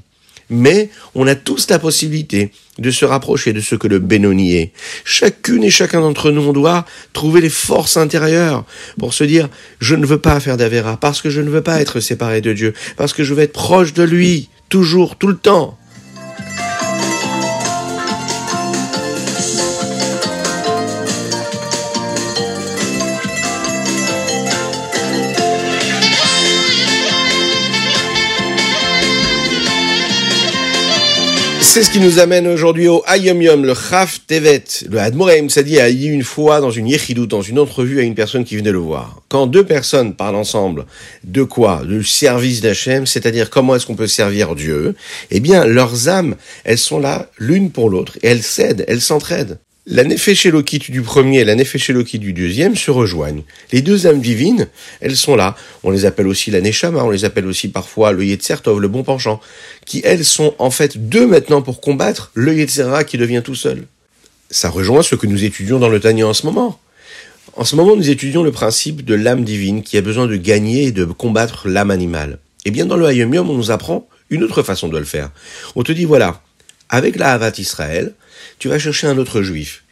mais 0.50 0.90
on 1.14 1.26
a 1.26 1.35
tous 1.35 1.69
la 1.71 1.78
possibilité 1.78 2.52
de 2.78 2.90
se 2.90 3.05
rapprocher 3.05 3.52
de 3.52 3.61
ce 3.61 3.75
que 3.75 3.88
le 3.88 3.99
Benoni 3.99 4.55
est. 4.55 4.73
Chacune 5.05 5.64
et 5.64 5.71
chacun 5.71 6.00
d'entre 6.00 6.31
nous, 6.31 6.43
on 6.43 6.52
doit 6.52 6.87
trouver 7.12 7.40
les 7.40 7.50
forces 7.50 7.97
intérieures 7.97 8.64
pour 8.99 9.14
se 9.14 9.25
dire, 9.25 9.49
je 9.81 9.95
ne 9.95 10.07
veux 10.07 10.19
pas 10.19 10.38
faire 10.40 10.57
d'Avera, 10.57 10.97
parce 10.97 11.21
que 11.21 11.31
je 11.31 11.40
ne 11.40 11.50
veux 11.50 11.62
pas 11.62 11.81
être 11.81 12.00
séparé 12.00 12.40
de 12.40 12.52
Dieu, 12.52 12.75
parce 12.97 13.12
que 13.12 13.25
je 13.25 13.35
veux 13.35 13.43
être 13.43 13.52
proche 13.52 13.93
de 13.95 14.05
lui, 14.05 14.49
toujours, 14.69 15.17
tout 15.17 15.28
le 15.28 15.37
temps. 15.37 15.78
C'est 31.78 31.85
ce 31.85 31.90
qui 31.92 32.00
nous 32.00 32.18
amène 32.18 32.49
aujourd'hui 32.49 32.88
au 32.88 33.04
Ayom 33.06 33.40
Yom, 33.40 33.64
le 33.64 33.73
Chaf 33.73 34.26
Tevet. 34.26 34.64
Le 34.90 34.99
Admoraim 34.99 35.49
Sadi 35.49 35.78
a 35.78 35.88
dit 35.88 36.08
une 36.08 36.25
fois 36.25 36.61
dans 36.61 36.73
une 36.73 36.88
Yechidou, 36.88 37.26
dans 37.26 37.40
une 37.40 37.61
entrevue 37.61 38.00
à 38.00 38.02
une 38.02 38.16
personne 38.16 38.44
qui 38.44 38.56
venait 38.56 38.73
le 38.73 38.78
voir. 38.78 39.23
Quand 39.28 39.47
deux 39.47 39.64
personnes 39.64 40.14
parlent 40.14 40.35
ensemble 40.35 40.87
de 41.23 41.44
quoi? 41.44 41.82
Du 41.87 42.02
service 42.02 42.62
d'Hachem, 42.62 43.06
c'est-à-dire 43.06 43.49
comment 43.49 43.76
est-ce 43.76 43.87
qu'on 43.87 43.94
peut 43.94 44.08
servir 44.08 44.56
Dieu, 44.56 44.97
eh 45.30 45.38
bien, 45.38 45.66
leurs 45.66 46.08
âmes, 46.08 46.35
elles 46.64 46.78
sont 46.78 46.99
là 46.99 47.30
l'une 47.38 47.70
pour 47.70 47.90
l'autre 47.90 48.18
et 48.25 48.26
elles 48.26 48.42
s'aident, 48.42 48.85
elles 48.88 49.00
s'entraident. 49.00 49.61
La 49.90 50.04
Nefeshelokit 50.04 50.90
du 50.90 51.00
premier 51.00 51.38
et 51.38 51.45
la 51.47 51.54
Nefeshelokit 51.54 52.18
du 52.18 52.35
deuxième 52.35 52.76
se 52.76 52.90
rejoignent. 52.90 53.42
Les 53.73 53.80
deux 53.80 54.07
âmes 54.07 54.21
divines, 54.21 54.68
elles 55.00 55.16
sont 55.16 55.35
là. 55.35 55.57
On 55.83 55.90
les 55.90 56.04
appelle 56.04 56.26
aussi 56.26 56.50
la 56.50 56.61
Neshama, 56.61 57.02
on 57.02 57.09
les 57.09 57.25
appelle 57.25 57.47
aussi 57.47 57.68
parfois 57.68 58.12
le 58.12 58.23
Yetzertov, 58.23 58.80
le 58.80 58.88
bon 58.88 59.02
penchant, 59.02 59.40
qui 59.87 60.02
elles 60.04 60.26
sont 60.26 60.54
en 60.59 60.71
fait 60.71 61.09
deux 61.09 61.26
maintenant 61.26 61.62
pour 61.62 61.80
combattre 61.80 62.30
le 62.35 62.54
Yetzera 62.54 63.02
qui 63.04 63.16
devient 63.16 63.40
tout 63.42 63.54
seul. 63.54 63.85
Ça 64.50 64.68
rejoint 64.68 65.02
ce 65.02 65.14
que 65.14 65.26
nous 65.26 65.45
étudions 65.45 65.78
dans 65.78 65.88
le 65.88 66.00
Tanya 66.00 66.26
en 66.26 66.35
ce 66.35 66.45
moment. 66.45 66.78
En 67.54 67.64
ce 67.64 67.75
moment, 67.75 67.97
nous 67.97 68.11
étudions 68.11 68.42
le 68.42 68.52
principe 68.52 69.07
de 69.07 69.14
l'âme 69.14 69.42
divine 69.42 69.83
qui 69.83 69.97
a 69.97 70.02
besoin 70.02 70.26
de 70.26 70.37
gagner 70.37 70.85
et 70.85 70.92
de 70.92 71.07
combattre 71.07 71.66
l'âme 71.66 71.90
animale. 71.90 72.40
Eh 72.66 72.71
bien, 72.71 72.85
dans 72.85 72.99
le 72.99 73.07
Hayom 73.07 73.35
on 73.35 73.54
nous 73.54 73.71
apprend 73.71 74.07
une 74.28 74.45
autre 74.45 74.62
façon 74.62 74.88
de 74.88 74.99
le 74.99 75.07
faire. 75.07 75.30
On 75.76 75.83
te 75.83 75.92
dit, 75.92 76.04
voilà, 76.04 76.42
avec 76.88 77.16
la 77.16 77.33
Havat 77.33 77.52
Israël, 77.59 78.14
tu 78.59 78.68
vas 78.68 78.78
chercher 78.78 79.07
un 79.07 79.18
autre 79.18 79.42
juif. 79.42 79.85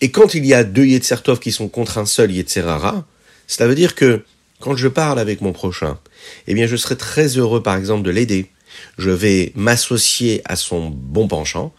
Et 0.00 0.10
quand 0.10 0.34
il 0.34 0.44
y 0.44 0.54
a 0.54 0.64
deux 0.64 0.86
Yetzertov 0.86 1.40
qui 1.40 1.52
sont 1.52 1.68
contre 1.68 1.98
un 1.98 2.06
seul 2.06 2.30
Yetzerara, 2.30 3.06
cela 3.46 3.68
veut 3.68 3.74
dire 3.74 3.94
que 3.94 4.24
quand 4.60 4.76
je 4.76 4.88
parle 4.88 5.18
avec 5.18 5.40
mon 5.40 5.52
prochain, 5.52 5.98
eh 6.46 6.54
bien 6.54 6.66
je 6.66 6.76
serai 6.76 6.96
très 6.96 7.38
heureux 7.38 7.62
par 7.62 7.76
exemple 7.76 8.02
de 8.02 8.10
l'aider. 8.10 8.50
Je 8.98 9.10
vais 9.10 9.52
m'associer 9.54 10.42
à 10.44 10.56
son 10.56 10.90
bon 10.90 11.28
penchant. 11.28 11.72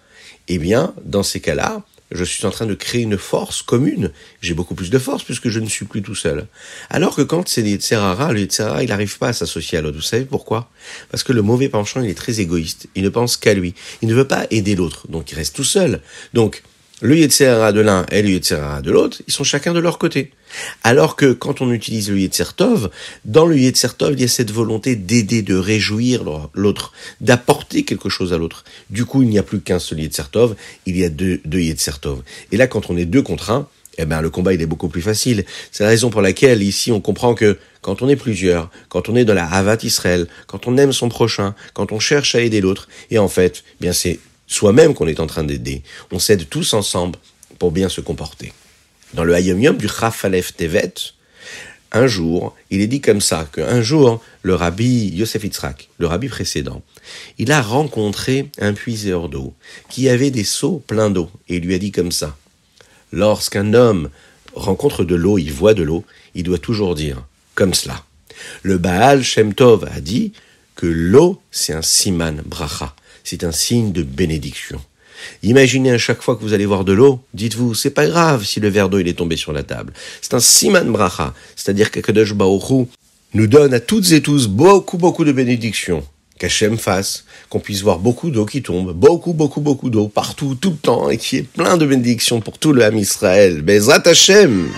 Eh 0.47 0.59
bien, 0.59 0.93
dans 1.03 1.23
ces 1.23 1.39
cas-là, 1.39 1.81
je 2.15 2.23
suis 2.23 2.45
en 2.45 2.51
train 2.51 2.65
de 2.65 2.73
créer 2.73 3.01
une 3.01 3.17
force 3.17 3.61
commune. 3.61 4.11
J'ai 4.41 4.53
beaucoup 4.53 4.75
plus 4.75 4.89
de 4.89 4.99
force 4.99 5.23
puisque 5.23 5.49
je 5.49 5.59
ne 5.59 5.67
suis 5.67 5.85
plus 5.85 6.01
tout 6.01 6.15
seul. 6.15 6.47
Alors 6.89 7.15
que 7.15 7.21
quand 7.21 7.47
c'est 7.47 7.61
les 7.61 7.75
Tserara, 7.75 8.33
il 8.33 8.89
n'arrive 8.89 9.17
pas 9.17 9.29
à 9.29 9.33
s'associer 9.33 9.77
à 9.77 9.81
l'autre. 9.81 9.97
Vous 9.97 10.01
savez 10.01 10.25
pourquoi? 10.25 10.69
Parce 11.11 11.23
que 11.23 11.33
le 11.33 11.41
mauvais 11.41 11.69
penchant, 11.69 12.01
il 12.01 12.09
est 12.09 12.15
très 12.15 12.39
égoïste. 12.39 12.87
Il 12.95 13.03
ne 13.03 13.09
pense 13.09 13.37
qu'à 13.37 13.53
lui. 13.53 13.73
Il 14.01 14.07
ne 14.07 14.13
veut 14.13 14.27
pas 14.27 14.47
aider 14.49 14.75
l'autre. 14.75 15.07
Donc 15.07 15.31
il 15.31 15.35
reste 15.35 15.55
tout 15.55 15.63
seul. 15.63 16.01
Donc, 16.33 16.63
le 17.01 17.17
Yetzerara 17.17 17.71
de 17.71 17.81
l'un 17.81 18.05
et 18.11 18.21
le 18.21 18.29
Yetzerara 18.29 18.81
de 18.81 18.91
l'autre, 18.91 19.21
ils 19.27 19.33
sont 19.33 19.43
chacun 19.43 19.73
de 19.73 19.79
leur 19.79 19.97
côté. 19.97 20.31
Alors 20.83 21.15
que 21.15 21.33
quand 21.33 21.61
on 21.61 21.71
utilise 21.71 22.09
le 22.09 22.19
Yetzertov, 22.19 22.89
dans 23.25 23.45
le 23.45 23.57
Yetzertov, 23.57 24.13
il 24.13 24.21
y 24.21 24.23
a 24.23 24.27
cette 24.27 24.51
volonté 24.51 24.95
d'aider, 24.95 25.41
de 25.41 25.55
réjouir 25.55 26.23
l'autre, 26.53 26.93
d'apporter 27.19 27.83
quelque 27.83 28.09
chose 28.09 28.31
à 28.31 28.37
l'autre. 28.37 28.63
Du 28.89 29.05
coup, 29.05 29.23
il 29.23 29.29
n'y 29.29 29.39
a 29.39 29.43
plus 29.43 29.59
qu'un 29.59 29.79
seul 29.79 29.99
Yetzertov, 29.99 30.55
il 30.85 30.97
y 30.97 31.03
a 31.03 31.09
deux, 31.09 31.41
deux 31.43 31.59
Yetzertov. 31.59 32.21
Et 32.51 32.57
là, 32.57 32.67
quand 32.67 32.89
on 32.89 32.97
est 32.97 33.05
deux 33.05 33.21
contre 33.21 33.51
un, 33.51 33.67
eh 33.97 34.05
ben, 34.05 34.21
le 34.21 34.29
combat, 34.29 34.53
il 34.53 34.61
est 34.61 34.65
beaucoup 34.65 34.89
plus 34.89 35.01
facile. 35.01 35.45
C'est 35.71 35.83
la 35.83 35.89
raison 35.89 36.09
pour 36.09 36.21
laquelle, 36.21 36.61
ici, 36.63 36.91
on 36.91 37.01
comprend 37.01 37.33
que 37.33 37.57
quand 37.81 38.01
on 38.01 38.09
est 38.09 38.15
plusieurs, 38.15 38.69
quand 38.89 39.09
on 39.09 39.15
est 39.15 39.25
dans 39.25 39.33
la 39.33 39.45
Havat 39.45 39.77
Israël, 39.83 40.27
quand 40.47 40.67
on 40.67 40.77
aime 40.77 40.91
son 40.91 41.09
prochain, 41.09 41.55
quand 41.73 41.91
on 41.91 41.99
cherche 41.99 42.35
à 42.35 42.41
aider 42.41 42.61
l'autre, 42.61 42.87
et 43.11 43.19
en 43.19 43.27
fait, 43.27 43.63
eh 43.67 43.83
bien, 43.83 43.93
c'est 43.93 44.19
soi-même 44.47 44.93
qu'on 44.93 45.07
est 45.07 45.19
en 45.19 45.27
train 45.27 45.43
d'aider. 45.43 45.83
On 46.11 46.19
s'aide 46.19 46.47
tous 46.49 46.73
ensemble 46.73 47.17
pour 47.59 47.71
bien 47.71 47.89
se 47.89 48.01
comporter. 48.01 48.53
Dans 49.13 49.23
le 49.23 49.33
Hayom 49.33 49.59
Yom 49.61 49.77
du 49.77 49.87
Chafalef 49.87 50.55
Tevet, 50.55 50.93
un 51.91 52.07
jour, 52.07 52.53
il 52.71 52.81
est 52.81 52.87
dit 52.87 52.99
comme 52.99 53.21
ça, 53.21 53.47
qu'un 53.53 53.81
jour, 53.81 54.21
le 54.41 54.53
rabbi 54.53 55.07
Yosef 55.15 55.43
Yitzhak, 55.43 55.89
le 55.97 56.07
rabbi 56.07 56.27
précédent, 56.27 56.81
il 57.37 57.51
a 57.51 57.61
rencontré 57.61 58.49
un 58.59 58.73
puiseur 58.73 59.29
d'eau 59.29 59.53
qui 59.89 60.09
avait 60.09 60.31
des 60.31 60.43
seaux 60.43 60.83
pleins 60.85 61.09
d'eau 61.09 61.29
et 61.47 61.57
il 61.57 61.63
lui 61.63 61.73
a 61.73 61.77
dit 61.77 61.91
comme 61.91 62.11
ça. 62.11 62.35
Lorsqu'un 63.13 63.73
homme 63.73 64.09
rencontre 64.53 65.05
de 65.05 65.15
l'eau, 65.15 65.37
il 65.37 65.53
voit 65.53 65.73
de 65.73 65.83
l'eau, 65.83 66.03
il 66.33 66.43
doit 66.43 66.57
toujours 66.57 66.95
dire 66.95 67.23
comme 67.53 67.73
cela. 67.73 68.03
Le 68.63 68.77
Baal 68.77 69.23
Shem 69.23 69.53
Tov 69.53 69.87
a 69.89 70.01
dit 70.01 70.33
que 70.75 70.87
l'eau, 70.87 71.41
c'est 71.51 71.73
un 71.73 71.81
siman 71.81 72.41
bracha, 72.45 72.93
c'est 73.25 73.43
un 73.43 73.51
signe 73.51 73.91
de 73.91 74.03
bénédiction. 74.03 74.79
Imaginez 75.43 75.91
à 75.91 75.97
chaque 75.97 76.21
fois 76.21 76.35
que 76.35 76.41
vous 76.41 76.53
allez 76.53 76.65
voir 76.65 76.85
de 76.85 76.93
l'eau, 76.93 77.19
dites-vous, 77.33 77.73
c'est 77.73 77.89
pas 77.89 78.07
grave 78.07 78.45
si 78.45 78.59
le 78.59 78.69
verre 78.69 78.89
d'eau 78.89 78.99
il 78.99 79.07
est 79.07 79.17
tombé 79.17 79.35
sur 79.35 79.51
la 79.51 79.63
table. 79.63 79.91
C'est 80.21 80.33
un 80.33 80.39
siman 80.39 80.89
bracha, 80.91 81.33
c'est-à-dire 81.55 81.91
que 81.91 81.99
Kadosh 81.99 82.33
Baruch 82.33 82.87
nous 83.33 83.47
donne 83.47 83.73
à 83.73 83.79
toutes 83.79 84.11
et 84.11 84.21
tous 84.21 84.47
beaucoup, 84.47 84.97
beaucoup 84.97 85.25
de 85.25 85.31
bénédictions. 85.31 86.03
Qu'Hachem 86.37 86.77
fasse, 86.77 87.23
qu'on 87.49 87.59
puisse 87.59 87.81
voir 87.81 87.99
beaucoup 87.99 88.29
d'eau 88.29 88.45
qui 88.45 88.61
tombe, 88.61 88.93
beaucoup, 88.93 89.33
beaucoup, 89.33 89.61
beaucoup 89.61 89.89
d'eau 89.89 90.09
partout, 90.09 90.55
tout 90.55 90.71
le 90.71 90.77
temps, 90.77 91.09
et 91.09 91.17
qui 91.17 91.37
est 91.37 91.43
plein 91.43 91.77
de 91.77 91.85
bénédictions 91.85 92.41
pour 92.41 92.59
tout 92.59 92.73
le 92.73 92.83
Ham 92.83 92.97
Israël. 92.97 93.61
Bezrat 93.61 94.05
Hashem! 94.05 94.69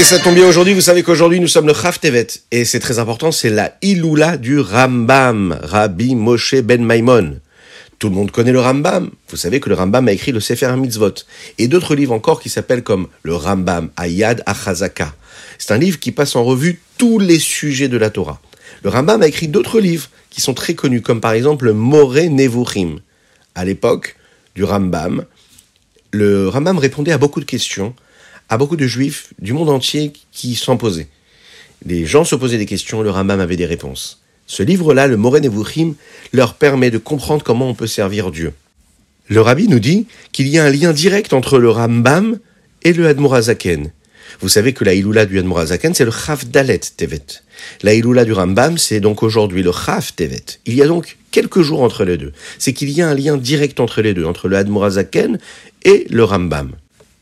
Et 0.00 0.02
ça 0.02 0.18
tombe 0.18 0.34
bien 0.34 0.48
aujourd'hui, 0.48 0.72
vous 0.72 0.80
savez 0.80 1.02
qu'aujourd'hui 1.02 1.40
nous 1.40 1.46
sommes 1.46 1.66
le 1.66 1.74
Chaf. 1.74 2.00
Et 2.50 2.64
c'est 2.64 2.80
très 2.80 2.98
important, 2.98 3.32
c'est 3.32 3.50
la 3.50 3.76
Iloula 3.82 4.38
du 4.38 4.58
Rambam, 4.58 5.58
Rabbi 5.62 6.14
Moshe 6.14 6.54
Ben 6.54 6.82
Maimon. 6.82 7.38
Tout 7.98 8.08
le 8.08 8.14
monde 8.14 8.30
connaît 8.30 8.50
le 8.50 8.60
Rambam. 8.60 9.10
Vous 9.28 9.36
savez 9.36 9.60
que 9.60 9.68
le 9.68 9.74
Rambam 9.74 10.08
a 10.08 10.12
écrit 10.12 10.32
le 10.32 10.40
Sefer 10.40 10.74
Mitzvot. 10.74 11.12
Et 11.58 11.68
d'autres 11.68 11.94
livres 11.94 12.14
encore 12.14 12.40
qui 12.40 12.48
s'appellent 12.48 12.82
comme 12.82 13.08
le 13.24 13.34
Rambam, 13.34 13.90
Ayad 13.98 14.42
Achazaka. 14.46 15.14
C'est 15.58 15.74
un 15.74 15.78
livre 15.78 16.00
qui 16.00 16.12
passe 16.12 16.34
en 16.34 16.44
revue 16.44 16.80
tous 16.96 17.18
les 17.18 17.38
sujets 17.38 17.88
de 17.88 17.98
la 17.98 18.08
Torah. 18.08 18.40
Le 18.82 18.88
Rambam 18.88 19.20
a 19.20 19.26
écrit 19.26 19.48
d'autres 19.48 19.80
livres 19.80 20.08
qui 20.30 20.40
sont 20.40 20.54
très 20.54 20.72
connus, 20.72 21.02
comme 21.02 21.20
par 21.20 21.32
exemple 21.32 21.66
le 21.66 21.74
Moré 21.74 22.30
Nevuchim. 22.30 23.00
À 23.54 23.66
l'époque 23.66 24.16
du 24.54 24.64
Rambam, 24.64 25.26
le 26.10 26.48
Rambam 26.48 26.78
répondait 26.78 27.12
à 27.12 27.18
beaucoup 27.18 27.40
de 27.40 27.44
questions 27.44 27.94
à 28.50 28.58
beaucoup 28.58 28.76
de 28.76 28.86
juifs 28.86 29.32
du 29.38 29.52
monde 29.52 29.70
entier 29.70 30.12
qui 30.32 30.56
s'en 30.56 30.76
posaient. 30.76 31.08
Les 31.86 32.04
gens 32.04 32.24
se 32.24 32.34
posaient 32.34 32.58
des 32.58 32.66
questions, 32.66 33.00
le 33.00 33.10
Rambam 33.10 33.40
avait 33.40 33.56
des 33.56 33.64
réponses. 33.64 34.20
Ce 34.46 34.62
livre-là, 34.62 35.06
le 35.06 35.16
Moré 35.16 35.40
Nevuchim, 35.40 35.94
leur 36.32 36.54
permet 36.54 36.90
de 36.90 36.98
comprendre 36.98 37.44
comment 37.44 37.68
on 37.68 37.74
peut 37.74 37.86
servir 37.86 38.32
Dieu. 38.32 38.52
Le 39.28 39.40
rabbi 39.40 39.68
nous 39.68 39.78
dit 39.78 40.06
qu'il 40.32 40.48
y 40.48 40.58
a 40.58 40.64
un 40.64 40.70
lien 40.70 40.92
direct 40.92 41.32
entre 41.32 41.58
le 41.58 41.70
Rambam 41.70 42.38
et 42.82 42.92
le 42.92 43.06
Admorazaken. 43.06 43.92
Vous 44.40 44.48
savez 44.48 44.72
que 44.72 44.84
la 44.84 44.94
Iloula 44.94 45.26
du 45.26 45.38
Admorazaken, 45.38 45.94
c'est 45.94 46.04
le 46.04 46.10
Chav 46.10 46.50
Dalet 46.50 46.80
Tevet. 46.96 47.22
La 47.82 47.94
Iloula 47.94 48.24
du 48.24 48.32
Rambam, 48.32 48.76
c'est 48.76 48.98
donc 48.98 49.22
aujourd'hui 49.22 49.62
le 49.62 49.70
Chav 49.70 50.12
Tevet. 50.14 50.58
Il 50.66 50.74
y 50.74 50.82
a 50.82 50.88
donc 50.88 51.16
quelques 51.30 51.62
jours 51.62 51.82
entre 51.82 52.04
les 52.04 52.16
deux. 52.16 52.32
C'est 52.58 52.72
qu'il 52.72 52.90
y 52.90 53.00
a 53.00 53.08
un 53.08 53.14
lien 53.14 53.36
direct 53.36 53.78
entre 53.78 54.02
les 54.02 54.12
deux, 54.12 54.24
entre 54.24 54.48
le 54.48 54.56
Admorazaken 54.56 55.38
et 55.84 56.06
le 56.10 56.24
Rambam. 56.24 56.72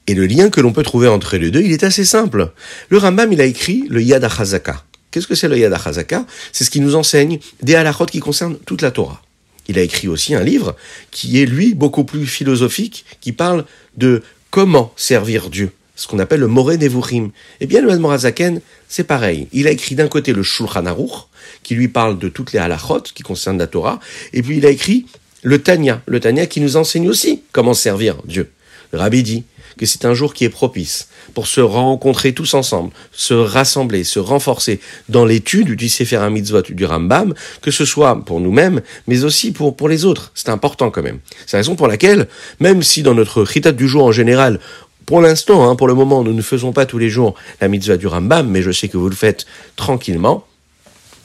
Et 0.09 0.15
le 0.15 0.27
lien 0.27 0.49
que 0.49 0.61
l'on 0.61 0.73
peut 0.73 0.83
trouver 0.83 1.07
entre 1.07 1.37
les 1.37 1.51
deux, 1.51 1.61
il 1.61 1.71
est 1.71 1.85
assez 1.85 2.05
simple. 2.05 2.51
Le 2.89 2.97
Rambam, 2.97 3.31
il 3.31 3.41
a 3.43 3.45
écrit 3.45 3.85
le 3.91 4.03
Yad 4.03 4.25
HaChazaka. 4.25 4.83
Qu'est-ce 5.11 5.27
que 5.27 5.35
c'est 5.35 5.49
le 5.49 5.59
Yad 5.59 5.73
HaChazaka? 5.73 6.25
C'est 6.51 6.65
ce 6.65 6.71
qui 6.71 6.81
nous 6.81 6.97
enseigne 6.97 7.39
des 7.63 7.75
halachot 7.75 8.07
qui 8.07 8.19
concernent 8.19 8.57
toute 8.65 8.81
la 8.81 8.91
Torah. 8.91 9.23
Il 9.69 9.79
a 9.79 9.83
écrit 9.83 10.09
aussi 10.09 10.35
un 10.35 10.43
livre 10.43 10.75
qui 11.11 11.43
est, 11.43 11.45
lui, 11.45 11.75
beaucoup 11.75 12.05
plus 12.05 12.27
philosophique, 12.27 13.05
qui 13.21 13.33
parle 13.33 13.67
de 13.99 14.23
comment 14.51 14.95
servir 14.97 15.51
Dieu, 15.51 15.73
ce 15.95 16.07
qu'on 16.07 16.19
appelle 16.19 16.41
le 16.41 16.47
Moré 16.47 16.79
Nevuchim. 16.79 17.31
Eh 17.61 17.67
bien, 17.67 17.83
le 17.83 17.91
Admorazaken, 17.91 18.63
c'est 18.89 19.05
pareil. 19.05 19.47
Il 19.53 19.67
a 19.67 19.71
écrit 19.71 19.95
d'un 19.95 20.09
côté 20.09 20.33
le 20.33 20.43
Shulchan 20.43 20.87
Aruch, 20.87 21.29
qui 21.63 21.75
lui 21.75 21.89
parle 21.89 22.19
de 22.19 22.31
toutes 22.31 22.55
les 22.55 22.59
halachot 22.59 23.03
qui 23.15 23.23
concernent 23.23 23.59
la 23.59 23.67
Torah, 23.67 24.01
et 24.33 24.43
puis 24.43 24.57
il 24.57 24.65
a 24.65 24.71
écrit 24.71 25.05
le 25.43 25.61
Tanya, 25.63 26.01
le 26.07 26.19
Tanya 26.19 26.47
qui 26.47 26.63
nous 26.63 26.77
enseigne 26.79 27.11
aussi 27.11 27.43
comment 27.53 27.75
servir 27.75 28.17
Dieu. 28.25 28.51
Le 28.93 28.99
Rabbi 28.99 29.23
dit, 29.23 29.45
que 29.79 29.87
c'est 29.87 30.05
un 30.05 30.13
jour 30.13 30.35
qui 30.35 30.45
est 30.45 30.51
propice 30.51 31.09
pour 31.33 31.47
se 31.47 31.63
rencontrer 31.63 32.35
tous 32.35 32.53
ensemble, 32.53 32.91
se 33.13 33.33
rassembler, 33.33 34.05
se 34.05 34.19
renforcer 34.19 34.81
dans 35.09 35.25
l'étude 35.25 35.75
du 35.75 35.89
Sefer 35.89 36.29
Mitzvot 36.31 36.63
du 36.63 36.85
Rambam, 36.85 37.33
que 37.63 37.71
ce 37.71 37.87
soit 37.87 38.23
pour 38.25 38.41
nous-mêmes, 38.41 38.83
mais 39.07 39.25
aussi 39.25 39.53
pour, 39.53 39.77
pour 39.77 39.89
les 39.89 40.05
autres. 40.05 40.33
C'est 40.35 40.51
important 40.51 40.91
quand 40.91 41.03
même. 41.03 41.21
C'est 41.47 41.57
la 41.57 41.61
raison 41.61 41.77
pour 41.77 41.89
laquelle, 41.89 42.29
même 42.61 42.83
si 42.83 43.03
dans 43.03 43.15
notre 43.15 43.47
chitat 43.47 43.73
du 43.73 43.89
jour 43.89 44.05
en 44.05 44.13
général, 44.13 44.61
pour 45.07 45.23
l'instant, 45.23 45.67
hein, 45.67 45.75
pour 45.75 45.87
le 45.87 45.95
moment, 45.95 46.23
nous 46.23 46.35
ne 46.35 46.43
faisons 46.43 46.73
pas 46.73 46.85
tous 46.85 46.99
les 46.99 47.09
jours 47.09 47.35
la 47.63 47.69
mitzvah 47.69 47.97
du 47.97 48.07
Rambam, 48.07 48.47
mais 48.47 48.61
je 48.61 48.71
sais 48.71 48.89
que 48.89 48.99
vous 48.99 49.09
le 49.09 49.17
faites 49.17 49.47
tranquillement, 49.75 50.45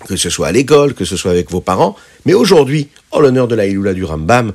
que 0.07 0.15
ce 0.15 0.29
soit 0.29 0.47
à 0.47 0.51
l'école, 0.53 0.93
que 0.93 1.03
ce 1.03 1.17
soit 1.17 1.31
avec 1.31 1.51
vos 1.51 1.59
parents. 1.59 1.97
Mais 2.25 2.33
aujourd'hui, 2.33 2.87
en 3.11 3.19
l'honneur 3.19 3.47
de 3.49 3.55
la 3.55 3.65
Iloula 3.65 3.93
du 3.93 4.05
Rambam, 4.05 4.53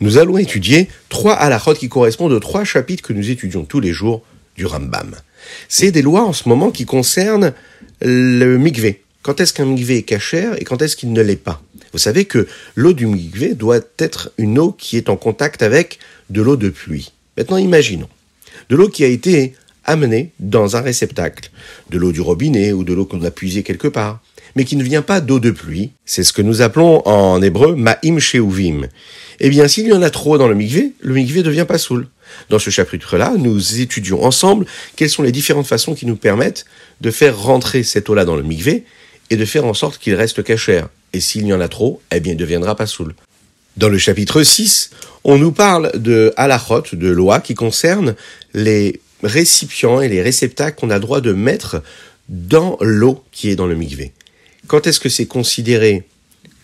nous 0.00 0.18
allons 0.18 0.38
étudier 0.38 0.88
trois 1.08 1.34
halachot 1.34 1.74
qui 1.74 1.88
correspondent 1.88 2.32
aux 2.32 2.40
trois 2.40 2.64
chapitres 2.64 3.02
que 3.02 3.12
nous 3.12 3.30
étudions 3.30 3.64
tous 3.64 3.80
les 3.80 3.92
jours 3.92 4.22
du 4.56 4.66
Rambam. 4.66 5.14
C'est 5.68 5.90
des 5.90 6.02
lois 6.02 6.24
en 6.24 6.32
ce 6.32 6.48
moment 6.48 6.70
qui 6.70 6.84
concernent 6.84 7.52
le 8.00 8.56
mikvé. 8.58 9.02
Quand 9.22 9.40
est-ce 9.40 9.52
qu'un 9.52 9.66
mikvé 9.66 9.98
est 9.98 10.02
cachère 10.02 10.60
et 10.60 10.64
quand 10.64 10.82
est-ce 10.82 10.96
qu'il 10.96 11.12
ne 11.12 11.22
l'est 11.22 11.36
pas? 11.36 11.62
Vous 11.92 11.98
savez 11.98 12.26
que 12.26 12.46
l'eau 12.74 12.92
du 12.92 13.06
mikvé 13.06 13.54
doit 13.54 13.80
être 13.98 14.30
une 14.38 14.58
eau 14.58 14.72
qui 14.72 14.96
est 14.96 15.08
en 15.08 15.16
contact 15.16 15.62
avec 15.62 15.98
de 16.30 16.42
l'eau 16.42 16.56
de 16.56 16.68
pluie. 16.68 17.12
Maintenant, 17.36 17.56
imaginons 17.56 18.08
de 18.68 18.76
l'eau 18.76 18.88
qui 18.88 19.04
a 19.04 19.08
été 19.08 19.54
amenée 19.84 20.32
dans 20.38 20.76
un 20.76 20.80
réceptacle, 20.80 21.50
de 21.90 21.98
l'eau 21.98 22.12
du 22.12 22.20
robinet 22.20 22.72
ou 22.72 22.84
de 22.84 22.92
l'eau 22.92 23.06
qu'on 23.06 23.24
a 23.24 23.30
puisée 23.30 23.62
quelque 23.62 23.88
part, 23.88 24.20
mais 24.56 24.64
qui 24.64 24.76
ne 24.76 24.82
vient 24.82 25.02
pas 25.02 25.20
d'eau 25.20 25.40
de 25.40 25.50
pluie. 25.50 25.92
C'est 26.04 26.24
ce 26.24 26.32
que 26.32 26.42
nous 26.42 26.62
appelons 26.62 27.06
en 27.06 27.40
hébreu 27.42 27.74
ma'im 27.74 28.18
sheuvim 28.18 28.88
eh 29.40 29.50
bien, 29.50 29.68
s'il 29.68 29.86
y 29.86 29.92
en 29.92 30.02
a 30.02 30.10
trop 30.10 30.36
dans 30.36 30.48
le 30.48 30.54
mikvé, 30.54 30.92
le 31.00 31.14
mikvé 31.14 31.42
devient 31.42 31.66
pas 31.66 31.78
saoul. 31.78 32.08
Dans 32.50 32.58
ce 32.58 32.70
chapitre-là, 32.70 33.34
nous 33.38 33.80
étudions 33.80 34.24
ensemble 34.24 34.66
quelles 34.96 35.10
sont 35.10 35.22
les 35.22 35.32
différentes 35.32 35.66
façons 35.66 35.94
qui 35.94 36.06
nous 36.06 36.16
permettent 36.16 36.64
de 37.00 37.10
faire 37.10 37.38
rentrer 37.38 37.82
cette 37.82 38.08
eau-là 38.10 38.24
dans 38.24 38.36
le 38.36 38.42
mikvé 38.42 38.84
et 39.30 39.36
de 39.36 39.44
faire 39.44 39.64
en 39.64 39.74
sorte 39.74 39.98
qu'il 39.98 40.14
reste 40.14 40.42
cachère. 40.42 40.88
Et 41.12 41.20
s'il 41.20 41.46
y 41.46 41.52
en 41.52 41.60
a 41.60 41.68
trop, 41.68 42.02
eh 42.12 42.20
bien, 42.20 42.32
il 42.32 42.36
ne 42.36 42.40
deviendra 42.40 42.74
pas 42.74 42.86
saoul. 42.86 43.14
Dans 43.76 43.88
le 43.88 43.98
chapitre 43.98 44.42
6, 44.42 44.90
on 45.22 45.38
nous 45.38 45.52
parle 45.52 45.92
de 45.94 46.32
halachot, 46.36 46.84
de 46.92 47.08
lois 47.08 47.40
qui 47.40 47.54
concernent 47.54 48.16
les 48.54 49.00
récipients 49.22 50.00
et 50.00 50.08
les 50.08 50.20
réceptacles 50.20 50.80
qu'on 50.80 50.90
a 50.90 50.98
droit 50.98 51.20
de 51.20 51.32
mettre 51.32 51.80
dans 52.28 52.76
l'eau 52.80 53.22
qui 53.30 53.50
est 53.50 53.56
dans 53.56 53.66
le 53.66 53.76
mikvé. 53.76 54.12
Quand 54.68 54.86
est-ce 54.86 55.00
que 55.00 55.08
c'est 55.08 55.26
considéré 55.26 56.04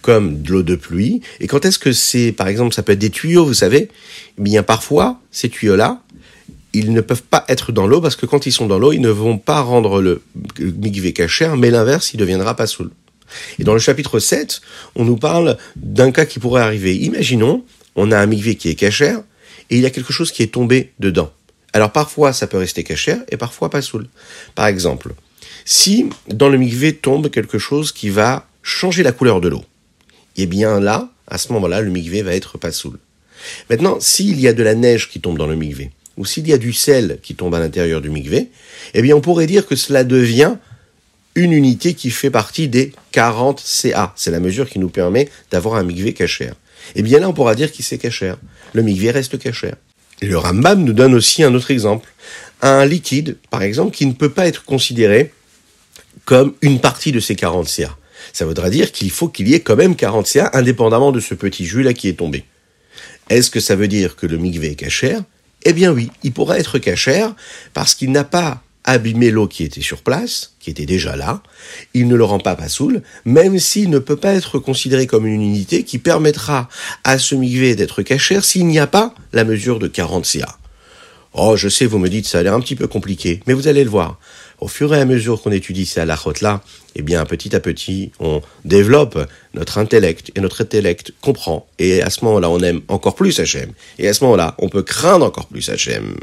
comme 0.04 0.42
de 0.42 0.50
l'eau 0.50 0.62
de 0.62 0.76
pluie. 0.76 1.22
Et 1.40 1.46
quand 1.46 1.64
est-ce 1.64 1.78
que 1.78 1.92
c'est, 1.92 2.30
par 2.30 2.46
exemple, 2.46 2.74
ça 2.74 2.82
peut 2.82 2.92
être 2.92 2.98
des 2.98 3.08
tuyaux, 3.08 3.46
vous 3.46 3.54
savez 3.54 3.88
Bien 4.36 4.62
parfois, 4.62 5.18
ces 5.30 5.48
tuyaux-là, 5.48 6.02
ils 6.74 6.92
ne 6.92 7.00
peuvent 7.00 7.22
pas 7.22 7.46
être 7.48 7.72
dans 7.72 7.86
l'eau 7.86 8.02
parce 8.02 8.14
que 8.14 8.26
quand 8.26 8.44
ils 8.44 8.52
sont 8.52 8.66
dans 8.66 8.78
l'eau, 8.78 8.92
ils 8.92 9.00
ne 9.00 9.08
vont 9.08 9.38
pas 9.38 9.62
rendre 9.62 10.02
le 10.02 10.20
mikvé 10.60 11.14
cachère, 11.14 11.56
mais 11.56 11.70
l'inverse, 11.70 12.12
il 12.12 12.18
deviendra 12.18 12.54
pas 12.54 12.66
saoul. 12.66 12.90
Et 13.58 13.64
dans 13.64 13.72
le 13.72 13.78
chapitre 13.78 14.18
7, 14.18 14.60
on 14.94 15.06
nous 15.06 15.16
parle 15.16 15.56
d'un 15.74 16.12
cas 16.12 16.26
qui 16.26 16.38
pourrait 16.38 16.62
arriver. 16.62 16.94
Imaginons, 16.96 17.64
on 17.96 18.12
a 18.12 18.18
un 18.18 18.26
mikvé 18.26 18.56
qui 18.56 18.68
est 18.68 18.74
cachère 18.74 19.20
et 19.70 19.76
il 19.76 19.80
y 19.80 19.86
a 19.86 19.90
quelque 19.90 20.12
chose 20.12 20.32
qui 20.32 20.42
est 20.42 20.52
tombé 20.52 20.92
dedans. 20.98 21.32
Alors 21.72 21.92
parfois, 21.92 22.34
ça 22.34 22.46
peut 22.46 22.58
rester 22.58 22.84
cachère 22.84 23.22
et 23.30 23.38
parfois 23.38 23.70
pas 23.70 23.80
saoul. 23.80 24.06
Par 24.54 24.66
exemple, 24.66 25.14
si 25.64 26.10
dans 26.28 26.48
le 26.48 26.58
mikvé 26.58 26.94
tombe 26.94 27.30
quelque 27.30 27.58
chose 27.58 27.92
qui 27.92 28.10
va 28.10 28.46
changer 28.62 29.02
la 29.02 29.12
couleur 29.12 29.40
de 29.40 29.48
l'eau, 29.48 29.64
eh 30.36 30.46
bien 30.46 30.80
là, 30.80 31.10
à 31.28 31.38
ce 31.38 31.52
moment-là, 31.52 31.80
le 31.80 31.90
mikvé 31.90 32.22
va 32.22 32.34
être 32.34 32.58
pas 32.58 32.72
saoul. 32.72 32.98
Maintenant, 33.70 33.98
s'il 34.00 34.40
y 34.40 34.48
a 34.48 34.52
de 34.52 34.62
la 34.62 34.74
neige 34.74 35.08
qui 35.08 35.20
tombe 35.20 35.38
dans 35.38 35.46
le 35.46 35.56
mikvé, 35.56 35.90
ou 36.16 36.24
s'il 36.24 36.46
y 36.46 36.52
a 36.52 36.58
du 36.58 36.72
sel 36.72 37.18
qui 37.22 37.34
tombe 37.34 37.54
à 37.54 37.60
l'intérieur 37.60 38.00
du 38.00 38.10
mikvé, 38.10 38.50
eh 38.94 39.02
bien 39.02 39.16
on 39.16 39.20
pourrait 39.20 39.46
dire 39.46 39.66
que 39.66 39.76
cela 39.76 40.04
devient 40.04 40.56
une 41.34 41.52
unité 41.52 41.94
qui 41.94 42.10
fait 42.10 42.30
partie 42.30 42.68
des 42.68 42.92
40 43.12 43.60
CA. 43.60 44.12
C'est 44.16 44.30
la 44.30 44.40
mesure 44.40 44.68
qui 44.68 44.78
nous 44.78 44.88
permet 44.88 45.28
d'avoir 45.50 45.74
un 45.76 45.82
mikvé 45.82 46.12
cachère. 46.12 46.54
Eh 46.94 47.02
bien 47.02 47.18
là, 47.18 47.28
on 47.28 47.32
pourra 47.32 47.54
dire 47.54 47.72
qu'il 47.72 47.84
c'est 47.84 47.98
cachère. 47.98 48.36
Le 48.72 48.82
mikvé 48.82 49.10
reste 49.10 49.38
cachère. 49.38 49.76
le 50.22 50.38
Rambam 50.38 50.84
nous 50.84 50.92
donne 50.92 51.14
aussi 51.14 51.42
un 51.42 51.54
autre 51.54 51.70
exemple. 51.70 52.08
Un 52.62 52.86
liquide, 52.86 53.36
par 53.50 53.62
exemple, 53.62 53.96
qui 53.96 54.06
ne 54.06 54.12
peut 54.12 54.30
pas 54.30 54.46
être 54.46 54.64
considéré 54.64 55.32
comme 56.24 56.54
une 56.62 56.80
partie 56.80 57.12
de 57.12 57.20
ces 57.20 57.36
40 57.36 57.68
CA 57.68 57.96
ça 58.32 58.46
voudra 58.46 58.70
dire 58.70 58.92
qu'il 58.92 59.10
faut 59.10 59.28
qu'il 59.28 59.48
y 59.48 59.54
ait 59.54 59.60
quand 59.60 59.76
même 59.76 59.96
40 59.96 60.26
CA 60.26 60.50
indépendamment 60.54 61.12
de 61.12 61.20
ce 61.20 61.34
petit 61.34 61.64
jus 61.64 61.82
là 61.82 61.92
qui 61.92 62.08
est 62.08 62.14
tombé. 62.14 62.44
Est-ce 63.30 63.50
que 63.50 63.60
ça 63.60 63.76
veut 63.76 63.88
dire 63.88 64.16
que 64.16 64.26
le 64.26 64.36
mikvé 64.36 64.72
est 64.72 64.74
cachère? 64.74 65.22
Eh 65.64 65.72
bien 65.72 65.92
oui, 65.92 66.10
il 66.22 66.32
pourra 66.32 66.58
être 66.58 66.78
cachère 66.78 67.34
parce 67.72 67.94
qu'il 67.94 68.12
n'a 68.12 68.24
pas 68.24 68.62
abîmer 68.86 69.30
l'eau 69.30 69.48
qui 69.48 69.64
était 69.64 69.80
sur 69.80 70.02
place, 70.02 70.54
qui 70.60 70.68
était 70.68 70.84
déjà 70.84 71.16
là. 71.16 71.42
Il 71.94 72.06
ne 72.06 72.16
le 72.16 72.24
rend 72.24 72.38
pas 72.38 72.54
pasoul, 72.54 73.02
même 73.24 73.58
s'il 73.58 73.88
ne 73.88 73.98
peut 73.98 74.16
pas 74.16 74.34
être 74.34 74.58
considéré 74.58 75.06
comme 75.06 75.26
une 75.26 75.40
unité 75.40 75.84
qui 75.84 75.98
permettra 75.98 76.68
à 77.02 77.18
ce 77.18 77.34
migvé 77.34 77.76
d'être 77.76 78.02
cachère 78.02 78.44
s'il 78.44 78.66
n'y 78.66 78.78
a 78.78 78.86
pas 78.86 79.14
la 79.32 79.44
mesure 79.44 79.78
de 79.78 79.88
40 79.88 80.26
CA. 80.26 80.58
Oh, 81.32 81.56
je 81.56 81.68
sais, 81.68 81.86
vous 81.86 81.98
me 81.98 82.08
dites, 82.08 82.26
ça 82.26 82.38
a 82.38 82.42
l'air 82.42 82.54
un 82.54 82.60
petit 82.60 82.76
peu 82.76 82.86
compliqué, 82.86 83.40
mais 83.46 83.54
vous 83.54 83.68
allez 83.68 83.84
le 83.84 83.90
voir. 83.90 84.20
Au 84.60 84.68
fur 84.68 84.94
et 84.94 85.00
à 85.00 85.04
mesure 85.04 85.42
qu'on 85.42 85.52
étudie 85.52 85.86
ces 85.86 86.00
halachot-là, 86.00 86.62
eh 86.96 87.02
bien, 87.02 87.24
petit 87.24 87.54
à 87.56 87.60
petit, 87.60 88.12
on 88.20 88.40
développe 88.64 89.18
notre 89.54 89.78
intellect, 89.78 90.30
et 90.34 90.40
notre 90.40 90.62
intellect 90.62 91.12
comprend. 91.20 91.66
Et 91.78 92.02
à 92.02 92.10
ce 92.10 92.24
moment-là, 92.24 92.50
on 92.50 92.60
aime 92.60 92.80
encore 92.88 93.14
plus 93.14 93.38
Hachem. 93.40 93.72
Et 93.98 94.08
à 94.08 94.14
ce 94.14 94.24
moment-là, 94.24 94.54
on 94.58 94.68
peut 94.68 94.82
craindre 94.82 95.26
encore 95.26 95.46
plus 95.46 95.68
Hachem. 95.68 96.16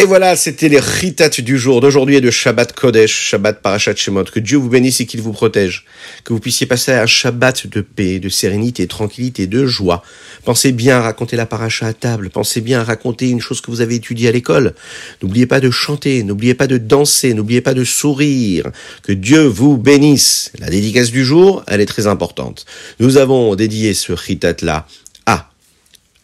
Et 0.00 0.04
voilà, 0.04 0.34
c'était 0.34 0.70
les 0.70 0.80
ritat 0.80 1.28
du 1.28 1.58
jour 1.58 1.82
d'aujourd'hui 1.82 2.16
et 2.16 2.20
de 2.22 2.30
Shabbat 2.30 2.72
Kodesh, 2.72 3.12
Shabbat 3.12 3.60
Parashat 3.60 3.96
Shemot. 3.96 4.24
Que 4.24 4.40
Dieu 4.40 4.56
vous 4.56 4.70
bénisse 4.70 5.02
et 5.02 5.04
qu'il 5.04 5.20
vous 5.20 5.32
protège. 5.32 5.84
Que 6.24 6.32
vous 6.32 6.40
puissiez 6.40 6.66
passer 6.66 6.92
un 6.92 7.04
Shabbat 7.04 7.66
de 7.66 7.82
paix, 7.82 8.18
de 8.18 8.30
sérénité, 8.30 8.84
de 8.84 8.88
tranquillité, 8.88 9.46
de 9.46 9.66
joie. 9.66 10.02
Pensez 10.46 10.72
bien 10.72 10.96
à 10.96 11.02
raconter 11.02 11.36
la 11.36 11.44
paracha 11.44 11.86
à 11.86 11.92
table. 11.92 12.30
Pensez 12.30 12.62
bien 12.62 12.80
à 12.80 12.84
raconter 12.84 13.28
une 13.28 13.42
chose 13.42 13.60
que 13.60 13.70
vous 13.70 13.82
avez 13.82 13.96
étudiée 13.96 14.28
à 14.28 14.32
l'école. 14.32 14.74
N'oubliez 15.22 15.44
pas 15.44 15.60
de 15.60 15.70
chanter, 15.70 16.22
n'oubliez 16.22 16.54
pas 16.54 16.66
de 16.66 16.78
danser, 16.78 17.34
n'oubliez 17.34 17.60
pas 17.60 17.74
de 17.74 17.84
sourire. 17.84 18.70
Que 19.02 19.12
Dieu 19.12 19.42
vous 19.42 19.76
bénisse. 19.76 20.50
La 20.60 20.70
dédicace 20.70 21.10
du 21.10 21.26
jour, 21.26 21.62
elle 21.66 21.82
est 21.82 21.86
très 21.86 22.06
importante. 22.06 22.64
Nous 23.00 23.18
avons 23.18 23.54
dédié 23.54 23.92
ce 23.92 24.14
ritat 24.14 24.54
là 24.62 24.86
à 25.26 25.50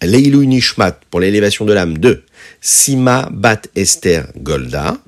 Leilu 0.01 0.47
Nishmat 0.47 0.99
pour 1.11 1.21
l'élévation 1.21 1.67
de 1.67 1.75
l'âme 1.75 1.99
de 1.99 2.23
Sima 2.61 3.29
Bat 3.33 3.63
Esther 3.75 4.29
Golda, 4.37 4.99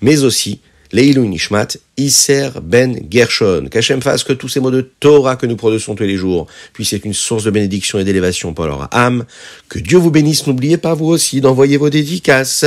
mais 0.00 0.22
aussi 0.22 0.60
Leilu 0.92 1.28
Nishmat, 1.28 1.76
Isser 1.96 2.50
Ben 2.62 2.98
Gershon. 3.10 3.68
Qu'Hachem 3.70 4.00
fasse 4.00 4.24
que 4.24 4.32
tous 4.32 4.48
ces 4.48 4.60
mots 4.60 4.70
de 4.70 4.80
Torah 5.00 5.36
que 5.36 5.46
nous 5.46 5.56
produisons 5.56 5.94
tous 5.94 6.04
les 6.04 6.16
jours 6.16 6.46
puissent 6.72 6.92
être 6.94 7.04
une 7.04 7.14
source 7.14 7.44
de 7.44 7.50
bénédiction 7.50 7.98
et 7.98 8.04
d'élévation 8.04 8.54
pour 8.54 8.66
leur 8.66 8.88
âme. 8.94 9.24
Que 9.68 9.78
Dieu 9.78 9.98
vous 9.98 10.10
bénisse. 10.10 10.46
N'oubliez 10.46 10.78
pas 10.78 10.94
vous 10.94 11.06
aussi 11.06 11.40
d'envoyer 11.40 11.76
vos 11.76 11.90
dédicaces. 11.90 12.64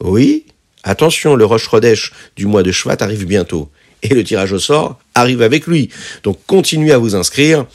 Oui, 0.00 0.46
attention, 0.82 1.36
le 1.36 1.44
Rosh 1.44 1.68
Chodesh 1.68 2.12
du 2.36 2.46
mois 2.46 2.62
de 2.62 2.72
Shvat 2.72 2.96
arrive 3.00 3.26
bientôt. 3.26 3.68
Et 4.02 4.14
le 4.14 4.24
tirage 4.24 4.52
au 4.52 4.58
sort 4.58 4.98
arrive 5.14 5.42
avec 5.42 5.66
lui. 5.66 5.90
Donc 6.22 6.38
continuez 6.46 6.92
à 6.92 6.98
vous 6.98 7.14
inscrire, 7.14 7.66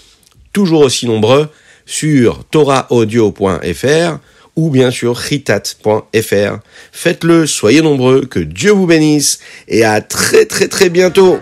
toujours 0.54 0.82
aussi 0.82 1.06
nombreux, 1.06 1.50
sur 1.86 2.44
torahaudio.fr 2.46 4.20
ou 4.58 4.70
bien 4.70 4.92
sur 4.92 5.22
chitat.fr. 5.22 6.58
Faites-le, 6.92 7.46
soyez 7.46 7.82
nombreux, 7.82 8.26
que 8.26 8.40
Dieu 8.40 8.72
vous 8.72 8.88
bénisse 8.88 9.40
et 9.70 9.86
à 9.86 10.02
très 10.02 10.46
très 10.46 10.68
très 10.68 10.90
bientôt. 10.90 11.40